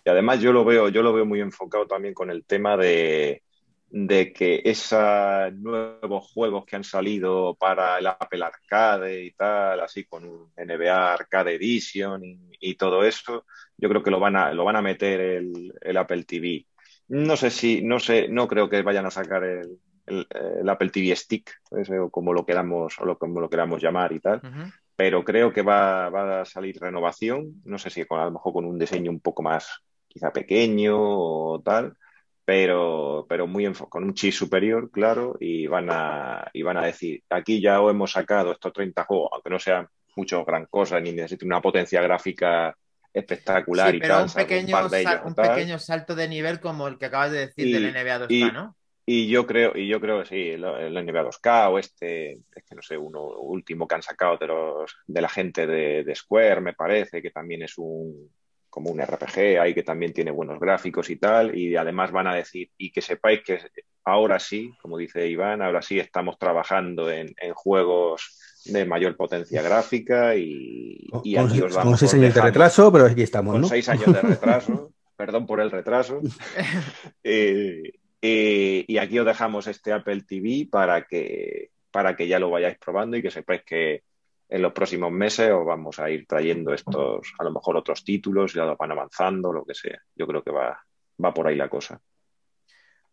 [0.05, 3.45] Y además yo lo veo, yo lo veo muy enfocado también con el tema de,
[3.89, 10.05] de que esos nuevos juegos que han salido para el Apple Arcade y tal, así
[10.07, 12.23] con un NBA Arcade Edition
[12.59, 13.45] y, todo eso,
[13.77, 16.67] yo creo que lo van a, lo van a meter el, Apple TV.
[17.09, 21.15] No sé si, no sé, no creo que vayan a sacar el, el- Apple TV
[21.15, 24.71] Stick, o como lo queramos, o lo, como lo queramos llamar y tal, Ujú.
[25.01, 28.53] Pero creo que va, va a salir renovación, no sé si con, a lo mejor
[28.53, 29.67] con un diseño un poco más
[30.07, 31.97] quizá pequeño o tal,
[32.45, 37.23] pero, pero muy con un chip superior, claro, y van a, y van a decir,
[37.31, 41.13] aquí ya os hemos sacado estos 30 juegos, aunque no sean mucho gran cosa, ni
[41.13, 42.77] necesiten una potencia gráfica
[43.15, 45.49] espectacular Sí, y pero tal, un pequeño, ellos un tal.
[45.49, 48.53] pequeño salto de nivel como el que acabas de decir Y- del NBA 2K, y-
[48.53, 48.77] ¿no?
[49.07, 52.65] Y yo creo, y yo creo que sí, el, el NBA 2K o este, es
[52.69, 56.15] que no sé, uno último que han sacado de los de la gente de, de
[56.15, 58.31] Square, me parece, que también es un
[58.69, 62.37] como un RPG ahí que también tiene buenos gráficos y tal, y además van a
[62.37, 63.59] decir, y que sepáis que
[64.05, 69.61] ahora sí, como dice Iván, ahora sí estamos trabajando en, en juegos de mayor potencia
[69.61, 72.93] gráfica y, Con, y con aquí seis- os con vamos, seis os años de retraso,
[72.93, 73.67] pero aquí estamos, con ¿no?
[73.67, 76.21] seis años de retraso, perdón por el retraso.
[77.25, 77.83] Eh,
[78.23, 82.79] eh, y aquí os dejamos este Apple TV para que, para que ya lo vayáis
[82.79, 84.05] probando y que sepáis que
[84.49, 88.53] en los próximos meses os vamos a ir trayendo estos, a lo mejor otros títulos,
[88.53, 90.03] ya lo van avanzando, lo que sea.
[90.15, 90.85] Yo creo que va,
[91.25, 92.01] va por ahí la cosa.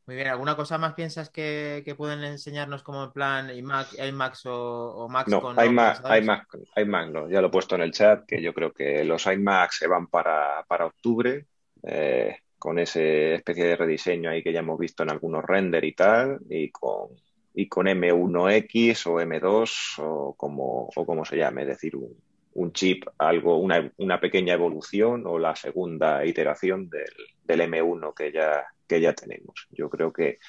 [0.08, 4.46] Muy bien, ¿alguna cosa más piensas que, que pueden enseñarnos como en plan iMac, iMacs
[4.46, 6.48] o, o Macs No, con iMac, iMac,
[6.78, 9.72] iMac no, ya lo he puesto en el chat, que yo creo que los iMac
[9.72, 11.46] se van para, para octubre.
[11.84, 15.94] Eh, con ese especie de rediseño ahí que ya hemos visto en algunos render y
[15.94, 17.10] tal, y con,
[17.54, 23.06] y con M1X o M2 o como, o como se llame, es decir, un, chip,
[23.20, 27.12] algo, una, una, pequeña evolución o la segunda iteración del,
[27.44, 29.68] del, M1 que ya, que ya tenemos.
[29.72, 30.40] Yo creo que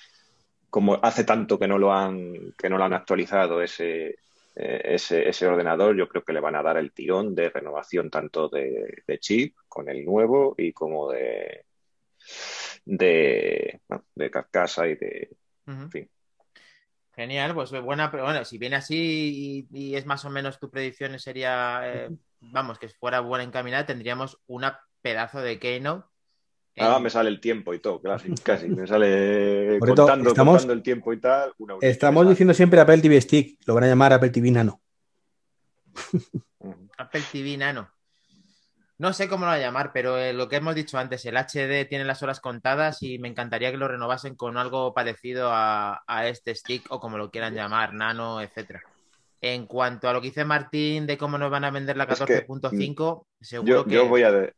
[0.71, 4.17] como hace tanto que no lo han, que no lo han actualizado ese,
[4.57, 8.11] eh, ese, ese, ordenador, yo creo que le van a dar el tirón de renovación
[8.11, 11.65] tanto de, de chip con el nuevo y como de,
[12.85, 13.81] de,
[14.15, 15.31] de carcasa y de,
[15.67, 15.83] uh -huh.
[15.83, 16.11] en fin.
[17.15, 20.71] Genial, pues buena, pero bueno, si viene así y, y, es más o menos tu
[20.71, 26.07] predicción sería, eh, vamos, que fuera buena encaminada, tendríamos una pedazo de Keynote.
[26.77, 28.69] Ah, me sale el tiempo y todo, casi, casi.
[28.69, 31.53] Me sale contando, estamos, contando, el tiempo y tal.
[31.81, 34.81] estamos diciendo siempre Apple TV Stick, lo van a llamar Apple TV Nano.
[36.99, 37.91] Apple TV Nano.
[38.99, 41.37] No sé cómo lo va a llamar, pero eh, lo que hemos dicho antes, el
[41.37, 46.03] HD tiene las horas contadas y me encantaría que lo renovasen con algo parecido a,
[46.05, 48.83] a este stick o como lo quieran llamar, nano, etcétera.
[49.41, 53.27] En cuanto a lo que dice Martín de cómo nos van a vender la 14.5,
[53.41, 53.95] es seguro yo, que...
[53.95, 54.33] Yo voy a...
[54.33, 54.53] De...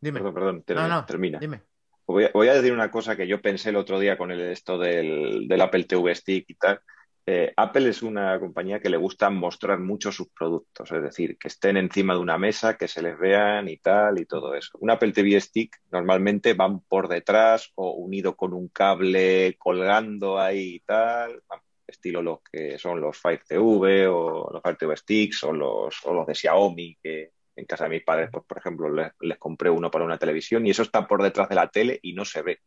[0.00, 0.20] Dime.
[0.20, 0.88] Perdón, perdón termina.
[0.88, 1.38] No, no, termina.
[1.40, 1.62] Dime.
[2.06, 4.40] Voy a, voy a, decir una cosa que yo pensé el otro día con el,
[4.40, 6.80] esto del, del Apple TV Stick y tal.
[7.26, 11.48] Eh, Apple es una compañía que le gusta mostrar mucho sus productos, es decir, que
[11.48, 14.78] estén encima de una mesa, que se les vean y tal y todo eso.
[14.80, 20.76] Un Apple TV Stick normalmente van por detrás o unido con un cable colgando ahí
[20.76, 21.42] y tal,
[21.86, 26.14] estilo los que son los Fire TV o los Fire TV Sticks o los, o
[26.14, 29.68] los de Xiaomi, que en casa de mis padres, pues, por ejemplo, les, les compré
[29.68, 32.42] uno para una televisión y eso está por detrás de la tele y no se
[32.42, 32.60] ve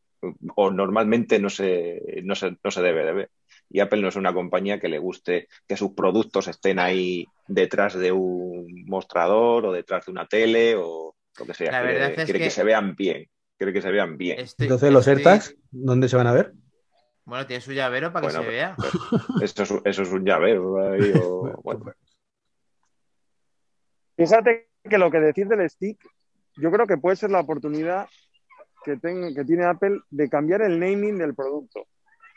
[0.56, 3.32] o normalmente no se, no se, no se debe de ver
[3.74, 7.96] y Apple no es una compañía que le guste que sus productos estén ahí detrás
[7.96, 11.72] de un mostrador o detrás de una tele o lo que sea.
[11.72, 12.46] La quiere, verdad es quiere que...
[12.46, 12.52] que...
[12.52, 13.28] se vean bien.
[13.58, 14.40] Quiere que se vean bien.
[14.40, 16.54] Estoy- Entonces, los estoy- AirTags, ¿dónde se van a ver?
[17.26, 18.76] Bueno, tiene su llavero para que se vea.
[19.42, 20.78] Eso es, eso es un llavero.
[20.92, 21.86] ahí, o- bueno.
[24.16, 25.98] Fíjate que lo que decís del stick,
[26.58, 28.08] yo creo que puede ser la oportunidad
[28.84, 31.88] que, ten- que tiene Apple de cambiar el naming del producto.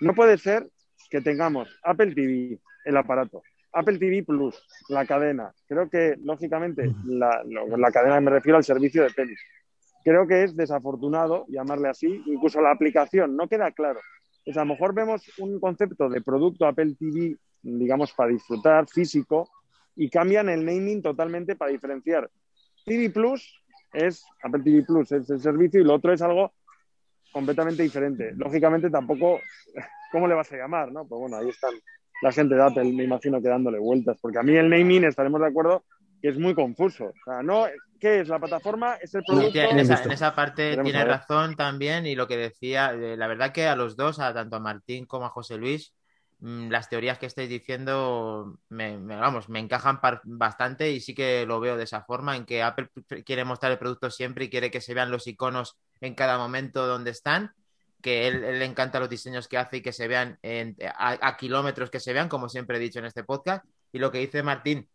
[0.00, 0.68] No puede ser
[1.08, 3.42] que tengamos Apple TV, el aparato,
[3.72, 5.52] Apple TV Plus, la cadena.
[5.68, 9.38] Creo que, lógicamente, la, la cadena me refiero al servicio de tenis.
[10.04, 14.00] Creo que es desafortunado llamarle así, incluso la aplicación, no queda claro.
[14.44, 19.48] Es, a lo mejor vemos un concepto de producto Apple TV, digamos, para disfrutar, físico,
[19.96, 22.30] y cambian el naming totalmente para diferenciar.
[22.84, 23.60] TV Plus
[23.92, 26.52] es Apple TV Plus, es el servicio, y lo otro es algo
[27.32, 28.32] completamente diferente.
[28.36, 29.40] Lógicamente tampoco,
[30.16, 30.90] ¿cómo le vas a llamar?
[30.92, 31.06] No?
[31.06, 31.74] Pues bueno, ahí están
[32.22, 35.42] la gente de Apple, me imagino que dándole vueltas, porque a mí el naming, estaremos
[35.42, 35.84] de acuerdo,
[36.22, 37.08] que es muy confuso.
[37.08, 37.66] O sea, no,
[38.00, 38.94] ¿qué es la plataforma?
[38.94, 39.58] ¿Es el producto?
[39.58, 40.08] en, esa, visto.
[40.08, 43.76] en esa parte tiene razón también y lo que decía, eh, la verdad que a
[43.76, 45.92] los dos, a tanto a Martín como a José Luis,
[46.38, 51.44] mm, las teorías que estáis diciendo me, me- vamos, me encajan bastante y sí que
[51.44, 52.88] lo veo de esa forma, en que Apple
[53.26, 56.86] quiere mostrar el producto siempre y quiere que se vean los iconos en cada momento
[56.86, 57.52] donde están,
[58.06, 60.38] que él, le encanta los diseños que hace y que se vean
[60.96, 63.64] a kilómetros que se vean, como siempre he dicho en este podcast.
[63.90, 64.88] Y lo que dice Martín,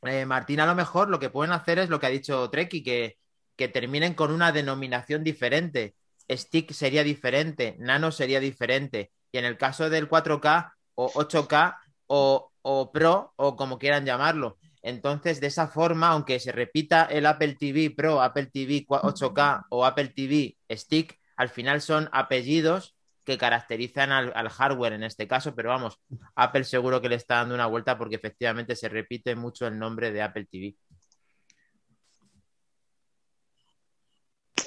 [0.00, 2.82] eh, Martín, a lo mejor lo que pueden hacer es lo que ha dicho Treki,
[2.82, 3.18] que,
[3.54, 5.94] que terminen con una denominación diferente.
[6.30, 9.12] Stick sería diferente, Nano sería diferente.
[9.30, 14.56] Y en el caso del 4K o 8K o, o Pro o como quieran llamarlo.
[14.80, 19.84] Entonces, de esa forma, aunque se repita el Apple TV Pro, Apple TV 8K o
[19.84, 25.70] Apple TV Stick, al final son apellidos que caracterizan al, hardware en este caso, pero
[25.70, 25.98] vamos,
[26.34, 30.12] Apple seguro que le está dando una vuelta porque efectivamente se repite mucho el nombre
[30.12, 30.76] de Apple TV.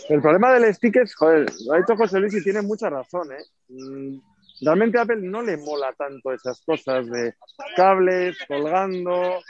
[0.09, 3.31] El problema del stick es, joder, lo ha dicho José Luis y tiene mucha razón,
[3.31, 3.43] ¿eh?
[3.67, 4.19] Mm,
[4.61, 7.35] Realmente a Apple no le mola tanto esas cosas de
[7.75, 9.41] cables, colgando.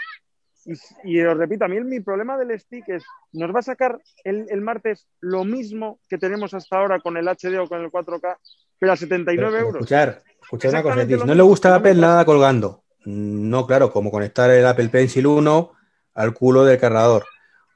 [0.68, 0.74] Y,
[1.06, 4.00] y os repito, a mí el- mi problema del stick es, nos va a sacar
[4.24, 7.90] el, el martes lo mismo que tenemos hasta ahora con el HD o con el
[7.90, 8.38] 4K,
[8.78, 9.76] pero a 79 Pero, euros.
[9.82, 11.26] Escuchar, escuchar una cosa.
[11.26, 12.84] No le gusta Apple nada colgando.
[13.06, 15.72] No, claro, como conectar el Apple Pencil 1
[16.16, 17.24] al culo del cargador.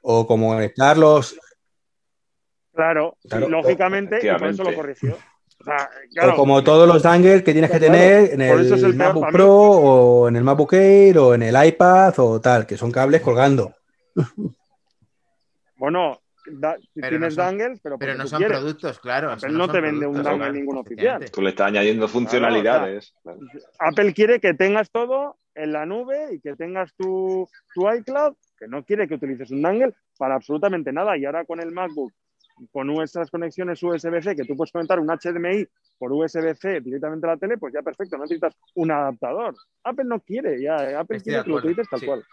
[0.02, 1.38] O como conectar los.
[2.74, 5.16] Claro, Claro, lógicamente, y por eso lo corrigió.
[5.62, 8.82] O sea, claro, o como todos los dangles que tienes que Claro, tener en es
[8.82, 9.30] el MacBook.
[9.30, 13.20] Pro o en el MacBook Air o en el iPad o tal, que son cables
[13.22, 13.72] colgando.
[15.76, 18.58] bueno, da- si Pero tienes no son- dangles, pero, Pero no son quieres.
[18.58, 19.30] productos, claro.
[19.32, 21.30] Apple no te vende un dangle claro, ningún efectivamente.
[21.30, 23.14] Tú le estás añadiendo funcionalidades.
[23.22, 23.38] claro.
[23.78, 28.66] Apple quiere que tengas todo en la nube y que tengas tu, tu iCloud, que
[28.68, 31.16] no quiere que utilices un dangle para absolutamente nada.
[31.16, 32.12] Y ahora con el MacBook
[32.70, 35.66] con nuestras conexiones USB-C, que tú puedes conectar un HDMI
[35.98, 39.54] por USB-C directamente a la tele, pues ya perfecto, no necesitas un adaptador.
[39.84, 42.06] Apple no quiere, ya Apple Estoy quiere que lo utilices tal sí.
[42.06, 42.24] cual.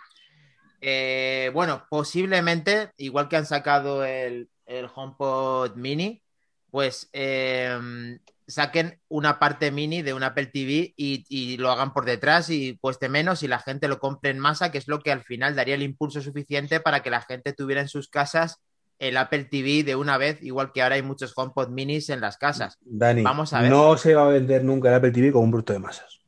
[0.82, 6.24] Eh, bueno, posiblemente, igual que han sacado el, el HomePod Mini,
[6.72, 8.18] pues eh,
[8.50, 12.78] saquen una parte mini de un Apple TV y, y lo hagan por detrás y
[12.78, 15.56] cueste menos y la gente lo compre en masa, que es lo que al final
[15.56, 18.62] daría el impulso suficiente para que la gente tuviera en sus casas
[19.00, 22.38] el Apple TV de una vez, igual que ahora hay muchos HomePod minis en las
[22.38, 22.78] casas.
[22.82, 23.70] Dani, Vamos a ver.
[23.72, 26.20] no se va a vender nunca el Apple TV con un bruto de masas.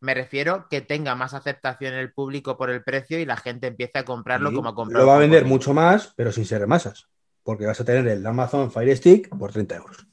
[0.00, 3.68] Me refiero que tenga más aceptación en el público por el precio y la gente
[3.68, 5.04] empiece a comprarlo Sí, como ha comprado.
[5.04, 7.08] Lo va a vender mucho más, pero sin ser masas.
[7.44, 10.06] Porque vas a tener el Amazon Fire Stick por 30 euros.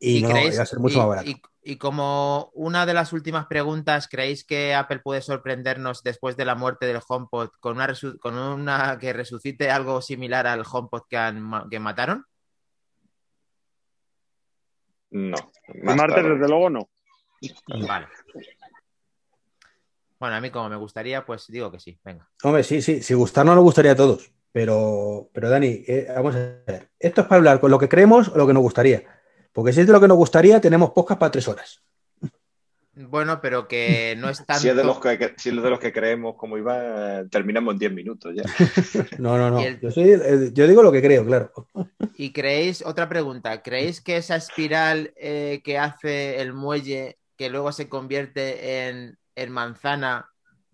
[0.00, 1.30] Y, no, creéis- va a ser mucho y- más barato.
[1.30, 6.44] y- y como una de las últimas preguntas, ¿creéis que Apple puede sorprendernos después de
[6.44, 11.02] la muerte del HomePod con una, resu- con una que resucite algo similar al HomePod
[11.08, 12.24] que, han que mataron?
[15.10, 15.36] No.
[15.68, 16.88] El martes, desde luego, no.
[17.86, 18.08] Vale.
[20.18, 21.98] Bueno, a mí como me gustaría, pues digo que sí.
[22.04, 22.28] Venga.
[22.44, 24.32] Hombre, sí, sí, si gustar no nos gustaría a todos.
[24.52, 26.90] Pero, pero Dani, eh, vamos a ver.
[26.98, 29.21] Esto es para hablar con lo que creemos o lo que nos gustaría.
[29.52, 31.82] Porque si es de lo que nos gustaría, tenemos podcast para tres horas.
[32.94, 34.54] Bueno, pero que no es tanto.
[34.62, 37.78] Si es, de los que, si es de los que creemos como Iván, terminamos en
[37.78, 38.42] 10 minutos ya.
[39.18, 39.60] No, no, no.
[39.60, 41.52] Y el- Yo, soy, eh, yo digo lo que creo, claro.
[42.16, 47.72] Y creéis, otra pregunta, ¿creéis que esa espiral eh, que hace el muelle, que luego
[47.72, 50.30] se convierte en, en manzana,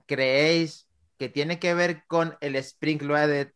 [0.07, 3.49] creéis que tiene que ver con el Spring Loaded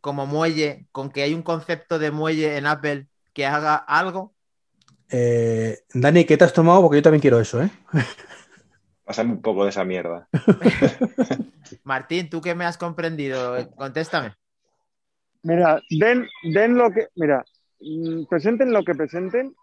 [0.00, 4.35] como muelle, con que hay un concepto de muelle en Apple que haga algo?
[5.10, 6.82] Eh, Dani, ¿qué te has tomado?
[6.82, 7.70] Porque yo también quiero eso, ¿eh?
[9.04, 10.28] Pásame un poco de esa mierda.
[11.84, 13.70] Martín, ¿tú qué me has comprendido?
[13.76, 14.34] Contéstame.
[15.42, 17.44] Mira, den, den lo que, mira,
[17.80, 19.54] mm, presenten lo que presenten,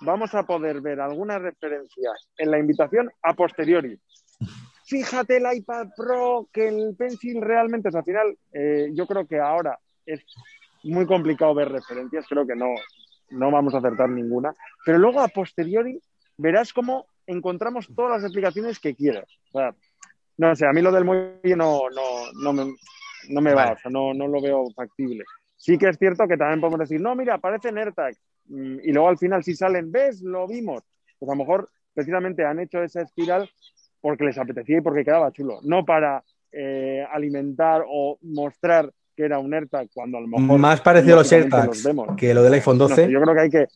[0.00, 3.98] vamos a poder ver algunas referencias en la invitación a posteriori.
[4.86, 9.26] Fíjate el iPad Pro, que el Pencil realmente, o sea, al final, eh, yo creo
[9.26, 10.24] que ahora es
[10.84, 12.66] muy complicado ver referencias, creo que no,
[13.30, 14.54] no vamos a acertar ninguna,
[14.84, 16.00] pero luego a posteriori
[16.36, 19.26] verás cómo encontramos todas las explicaciones que quieras.
[19.52, 19.74] O sea,
[20.36, 22.74] no sé, a mí lo del muelle no, no, no me,
[23.28, 23.76] no me va, Vale.
[23.76, 25.24] o sea, no, no lo veo factible.
[25.56, 29.08] Sí que es cierto que también podemos decir, no, mira, aparecen AirTags, mm, y luego
[29.08, 30.82] al final si salen, ves, lo vimos.
[31.18, 33.48] Pues a lo mejor precisamente han hecho esa espiral
[34.00, 36.22] porque les apetecía y porque quedaba chulo, no para
[36.52, 41.18] eh, alimentar o mostrar que era un AirTag cuando a lo mejor Más parecido a
[41.18, 43.66] los AirTags los que lo del iPhone No 12, sé, yo creo que hay que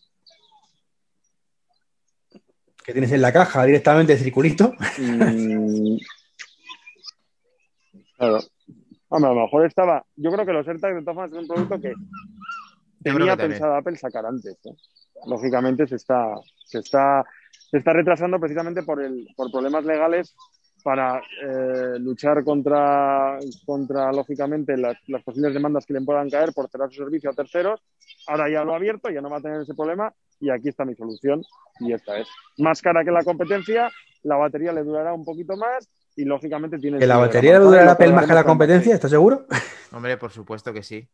[2.85, 4.73] que tienes en la caja directamente el circulito.
[4.97, 5.99] Mm,
[8.19, 8.41] Claro.
[9.09, 10.05] Hombre, a lo mejor estaba.
[10.17, 11.93] Yo creo que los AirTags de todas formas es un producto que
[13.03, 13.51] tenía que también.
[13.51, 14.59] pensado Apple sacar antes.
[14.65, 14.75] ¿eh?
[15.27, 16.35] Lógicamente se está,
[16.65, 17.25] se está,
[17.71, 20.35] se está retrasando precisamente por el, por problemas legales
[20.83, 26.69] para eh, luchar contra, contra lógicamente, las, las posibles demandas que le puedan caer por
[26.69, 27.81] cerrar su servicio a terceros.
[28.27, 30.85] Ahora ya lo ha abierto, ya no va a tener ese problema y aquí está
[30.85, 31.43] mi solución
[31.81, 32.29] y esta es.
[32.59, 33.91] Más cara que la competencia,
[34.23, 36.99] la batería le durará un poquito más y lógicamente tiene...
[36.99, 38.95] ¿Que la batería le durará más que la competencia?
[38.95, 39.47] ¿Estás seguro?
[39.93, 41.09] Hombre, por supuesto que sí.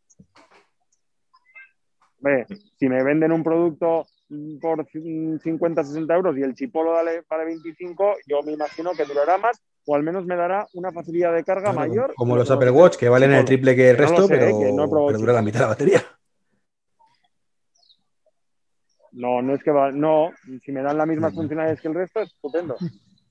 [2.19, 2.47] Hombre,
[2.79, 4.07] si me venden un producto
[4.61, 9.05] por mm, 50, 60 euros y el chipolo vale, vale 25, yo me imagino que
[9.05, 12.15] durará más o al menos me dará una facilidad de carga Claro, mayor.
[12.15, 13.47] Como los lo Apple Watch, que valen el chipolo.
[13.47, 15.69] triple que el no resto, sé, pero, que no pero dura la mitad de la
[15.69, 16.03] batería.
[19.13, 20.31] No, no es que va, no,
[20.65, 22.77] si me dan las mismas funcionalidades que el resto, es estupendo.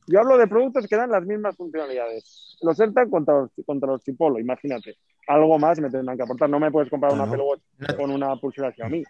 [0.08, 2.58] Yo hablo de productos que dan las mismas funcionalidades.
[2.62, 4.96] Los AirTag contra los, contra los chipolo, imagínate.
[5.28, 6.50] Algo más me tendrán que aportar.
[6.50, 7.34] No me puedes comprar No, un no.
[7.34, 9.04] Apple Watch con una pulsera Xiaomi.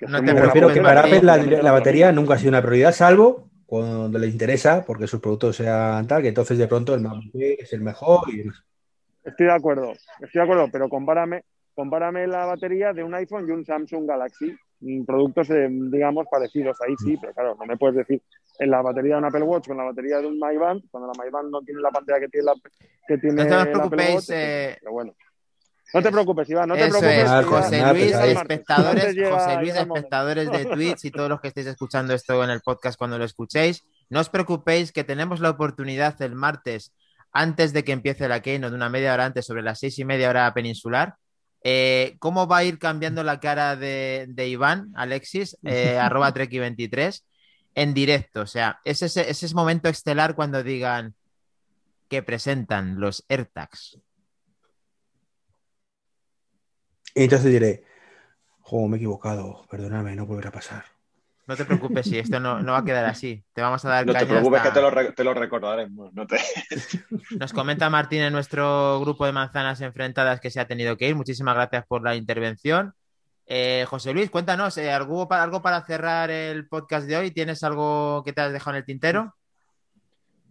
[0.00, 2.48] Que No te muy Me buenas refiero que para Apple la, batería nunca ha sido
[2.48, 6.94] una prioridad, salvo cuando les interesa, porque sus productos sean tal, que entonces de pronto
[6.94, 8.64] el MacBook es el mejor y demás.
[9.22, 11.44] Estoy de acuerdo, estoy de acuerdo, pero compárame,
[11.74, 16.80] compárame la batería de un iPhone y un Samsung Galaxy, mm, productos, eh, digamos, parecidos.
[16.80, 18.22] Ahí sí, pero claro, no me puedes decir
[18.58, 21.12] en la batería de un Apple Watch con la batería de un My Band, cuando
[21.12, 22.54] la My Band no tiene la pantalla que tiene, la,
[23.06, 25.14] que tiene No Apple preocupéis, Watch, eh, pero bueno.
[25.92, 27.30] No te preocupes, Iván, no te Eso preocupes.
[27.30, 32.14] es, José Luis, espectadores, José Luis, espectadores de Twitch y todos los que estéis escuchando
[32.14, 36.34] esto en el podcast cuando lo escuchéis, no os preocupéis que tenemos la oportunidad el
[36.34, 36.92] martes,
[37.32, 40.30] antes de que empiece la Keynote, una media hora antes, sobre las seis y media
[40.30, 41.14] hora peninsular.
[41.62, 47.22] Eh, ¿Cómo va a ir cambiando la cara de, de Iván, Alexis, eh, arroba Treki23,
[47.74, 48.42] en directo?
[48.42, 51.14] O sea, es ese, es ese momento estelar cuando digan
[52.08, 53.98] que presentan los AirTags.
[57.14, 57.84] Y entonces diré,
[58.60, 59.66] Jo, me he equivocado.
[59.70, 60.84] Perdóname, no volverá a pasar.
[61.46, 63.42] No te preocupes, si esto no, no va a quedar así.
[63.52, 66.12] Te vamos a dar No te preocupes hasta- que te lo, re- te lo recordaremos.
[66.14, 66.38] No te...
[67.40, 71.16] Nos comenta Martín en nuestro grupo de manzanas enfrentadas que se ha tenido que ir.
[71.16, 72.94] Muchísimas gracias por la intervención.
[73.46, 77.32] Eh, José Luis, cuéntanos, eh, ¿algo, pa- ¿algo para cerrar el podcast de hoy?
[77.32, 79.34] ¿Tienes algo que te has dejado en el tintero?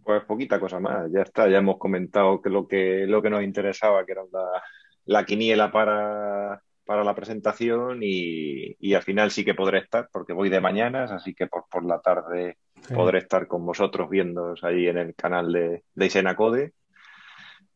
[0.03, 3.43] Pues poquita cosa más, ya está, ya hemos comentado que lo que, lo que nos
[3.43, 4.61] interesaba, que era la,
[5.09, 10.33] la quiniela para, para la presentación y, y al final sí que podré estar porque
[10.33, 12.57] voy de mañanas, así que por, por la tarde
[12.87, 12.93] Sí.
[12.93, 16.71] podré estar con vosotros viéndoos ahí en el canal de, de Isena Code.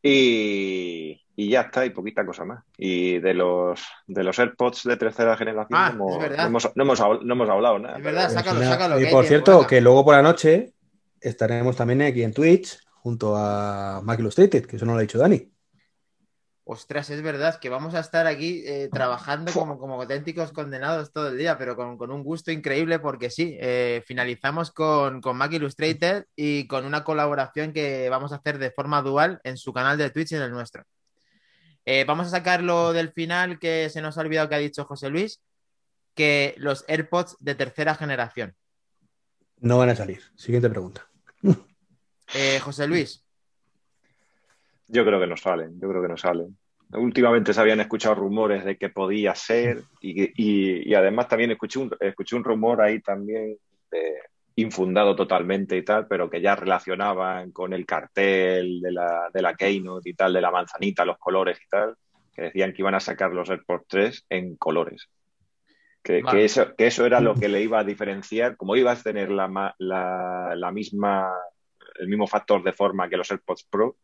[0.01, 2.63] Y, y ya está, y poquita cosa más.
[2.77, 6.83] Y de los, de los AirPods de tercera generación Ah, no, hemos, no, hemos, no
[6.83, 7.97] hemos habl- no hemos hablado nada.
[7.97, 8.71] Es verdad, pero- sácalo, Nada.
[8.71, 8.95] sácalo.
[8.99, 10.73] Y por tiempo, cierto, que luego por la noche
[11.21, 15.17] estaremos también aquí en Twitch junto a Mac Illustrated, que eso no lo ha dicho
[15.17, 15.49] Dani.
[16.65, 21.27] Ostras, es verdad que vamos a estar aquí eh, trabajando como, como auténticos condenados todo
[21.27, 25.51] el día, pero con, con un gusto increíble porque sí, eh, finalizamos con, con Mac
[25.51, 29.97] Illustrated y con una colaboración que vamos a hacer de forma dual en su canal
[29.97, 30.85] de Twitch y en el nuestro.
[31.83, 34.85] Eh, vamos a sacar lo del final que se nos ha olvidado que ha dicho
[34.85, 35.41] José Luis,
[36.15, 38.55] que los AirPods de tercera generación.
[39.57, 40.21] No van a salir.
[40.37, 41.09] Siguiente pregunta.
[42.61, 43.22] José Luis,
[44.87, 46.57] Yo creo que no salen, yo creo que no salen.
[46.91, 51.79] Últimamente se habían escuchado rumores de que podía ser y, y- y además también escuché
[51.79, 53.57] un, escuché un rumor ahí también
[53.91, 54.19] de-
[54.55, 59.55] infundado totalmente y tal, pero que ya relacionaban con el cartel de la, de la
[59.55, 61.95] Keynote y tal, de la manzanita, los colores y tal,
[62.35, 65.09] que decían que iban a sacar los AirPods 3 en colores.
[66.03, 66.37] Que, Vale.
[66.37, 69.31] que eso, que eso era lo que le iba a diferenciar, como ibas a tener
[69.31, 71.31] la, la misma,
[71.99, 73.95] el mismo factor de forma que los AirPods Pro,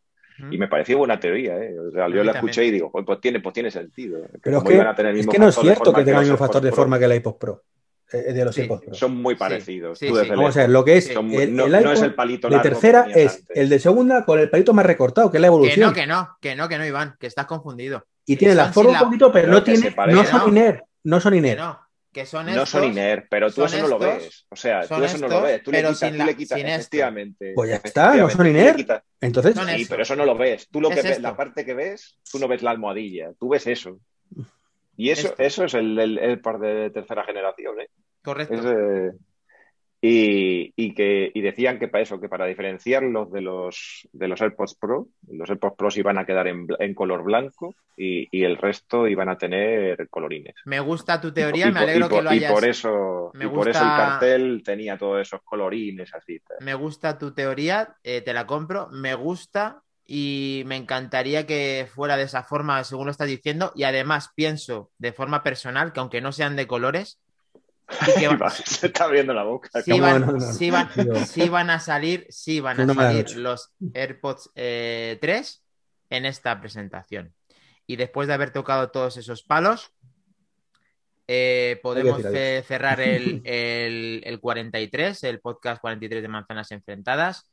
[0.52, 1.78] y me pareció buena teoría, ¿eh?
[1.80, 4.22] O sea, A yo la escuché y digo, pues, pues tiene, pues tiene sentido.
[4.24, 6.04] Que Pero es que, iban a tener el es mismo que no es cierto que
[6.04, 7.64] tenga el mismo factor de forma que el iPod Pro.
[8.12, 8.94] eh, de los Sí, iPod Pro.
[8.94, 10.00] Son muy parecidos.
[10.00, 10.30] sí, sí.
[10.30, 11.16] Vamos a ver, lo que es el,
[11.56, 13.58] no, el no iPod es el palito de largo que tercera es antes.
[13.58, 15.90] el de segunda con el palito más recortado, que es la que evolución.
[15.90, 18.06] no, que no, que no, que no, Iván, que estás confundido.
[18.26, 21.20] Y tiene la forma un la- poquito, pero no que tiene, no son iner, no
[21.20, 21.60] son Que iner.
[22.10, 22.70] No, que son No estos.
[22.70, 24.46] son iner, pero tú eso no lo ves.
[24.50, 25.64] O sea, tú eso no lo ves.
[25.64, 26.80] Tú le quitas, sin tú le quitas, sin esto.
[26.80, 27.52] efectivamente.
[27.56, 29.04] Pues ya está, no son iner.
[29.22, 29.90] Entonces, Son Sí, eso.
[29.90, 30.68] pero eso no lo ves.
[30.70, 33.50] Tú lo Es que ves, la parte que ves, tú no ves la almohadilla, tú
[33.50, 34.00] ves eso.
[34.98, 35.44] Y eso, Esto.
[35.44, 37.90] eso es el, el, el par de tercera generación, ¿eh?
[38.22, 38.54] Correcto.
[38.56, 39.12] Es, eh,
[40.02, 44.42] y, y que y decían que para eso, que para diferenciarlos de los de los
[44.42, 48.56] AirPods Pro, los AirPods Pro iban a quedar en, en color blanco y, y el
[48.58, 50.56] resto iban a tener colorines.
[50.66, 52.54] Me gusta tu teoría, y, me alegro por, que lo y hayas.
[52.54, 56.40] por eso Me y por eso el gusta- cartel tenía todos esos colorines así.
[56.40, 56.58] tal.
[56.62, 58.88] Me gusta tu teoría, eh, te la compro.
[58.92, 63.74] Me gusta y me encantaría que fuera de esa forma, según lo estás diciendo.
[63.76, 67.20] Y además pienso de forma personal que aunque no sean de colores,
[68.16, 69.70] que Y va, se está abriendo la boca.
[69.82, 70.54] sí van- No, no, no.
[70.54, 75.64] sí van- Digo- sí van a salir, sí van a salir los AirPods eh, 3
[76.12, 77.34] en esta presentación.
[77.88, 79.92] Y después de haber tocado todos esos palos,
[81.28, 87.50] eh, podemos eh, cerrar el, el- el 43, el podcast 43 de Manzanas Enfrentadas,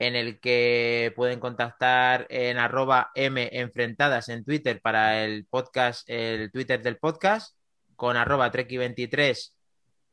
[0.00, 6.52] en el que pueden contactar en arroba M enfrentadas en Twitter para el podcast, el
[6.52, 7.56] Twitter del podcast,
[7.98, 9.50] con arroba Treki23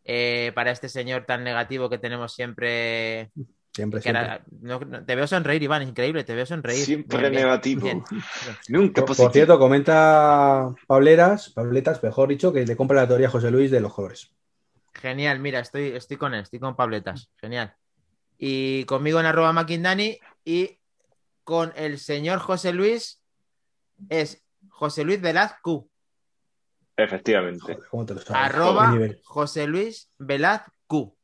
[0.06, 3.30] eh, para este señor tan negativo que tenemos siempre.
[3.72, 4.42] siempre, siempre.
[4.62, 6.84] no- no- te veo sonreír, Iván, es increíble, te veo sonreír.
[6.84, 7.82] Siempre bien, negativo.
[7.84, 8.04] bien.
[8.70, 9.28] Nunca Por, positivo.
[9.28, 13.70] por cierto, comenta Pableras, Pabletas, mejor dicho, que le compra la teoría a José Luis
[13.70, 14.32] de los colores.
[14.96, 17.30] Genial, mira, estoy, estoy con él, estoy con Pabletas.
[17.38, 17.76] Genial.
[18.40, 20.80] Y conmigo en arroba Maquindani y
[21.44, 23.22] con el señor José Luis
[24.10, 25.88] es José Luis Velaz Q.
[26.98, 27.62] Efectivamente.
[27.62, 28.42] Joder, ¿cómo te lo sabes?
[28.42, 28.94] Arroba.
[29.24, 31.16] José Luis Velaz Q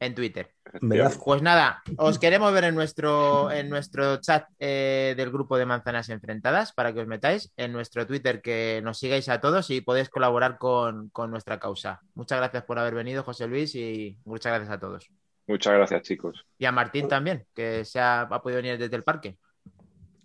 [0.00, 0.52] en Twitter.
[0.80, 1.18] Velaz.
[1.22, 6.08] Pues nada, os queremos ver en nuestro, en nuestro chat eh, del grupo de Manzanas
[6.08, 10.08] Enfrentadas para que os metáis, en nuestro Twitter que nos sigáis a todos y podéis
[10.08, 12.00] colaborar con, con nuestra causa.
[12.14, 15.08] Muchas gracias por haber venido, José Luis, y muchas gracias a todos.
[15.46, 16.46] Muchas gracias, chicos.
[16.58, 19.36] Y a Martín también, que se ha, ha podido venir desde el parque.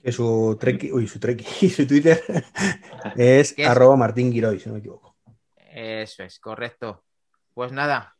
[0.05, 2.21] Que su treki, uy, su treki, su Twitter
[3.15, 3.69] es ¿Qué es?
[3.69, 5.17] arroba Martín Giroy, si no me equivoco.
[5.71, 7.03] Eso es, correcto.
[7.55, 8.15] Pues nada,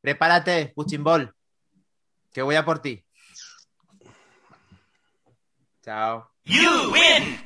[0.00, 1.32] prepárate, Puchimbol,
[2.32, 3.06] que voy a por ti.
[5.84, 6.28] Chao.
[6.44, 7.38] You win!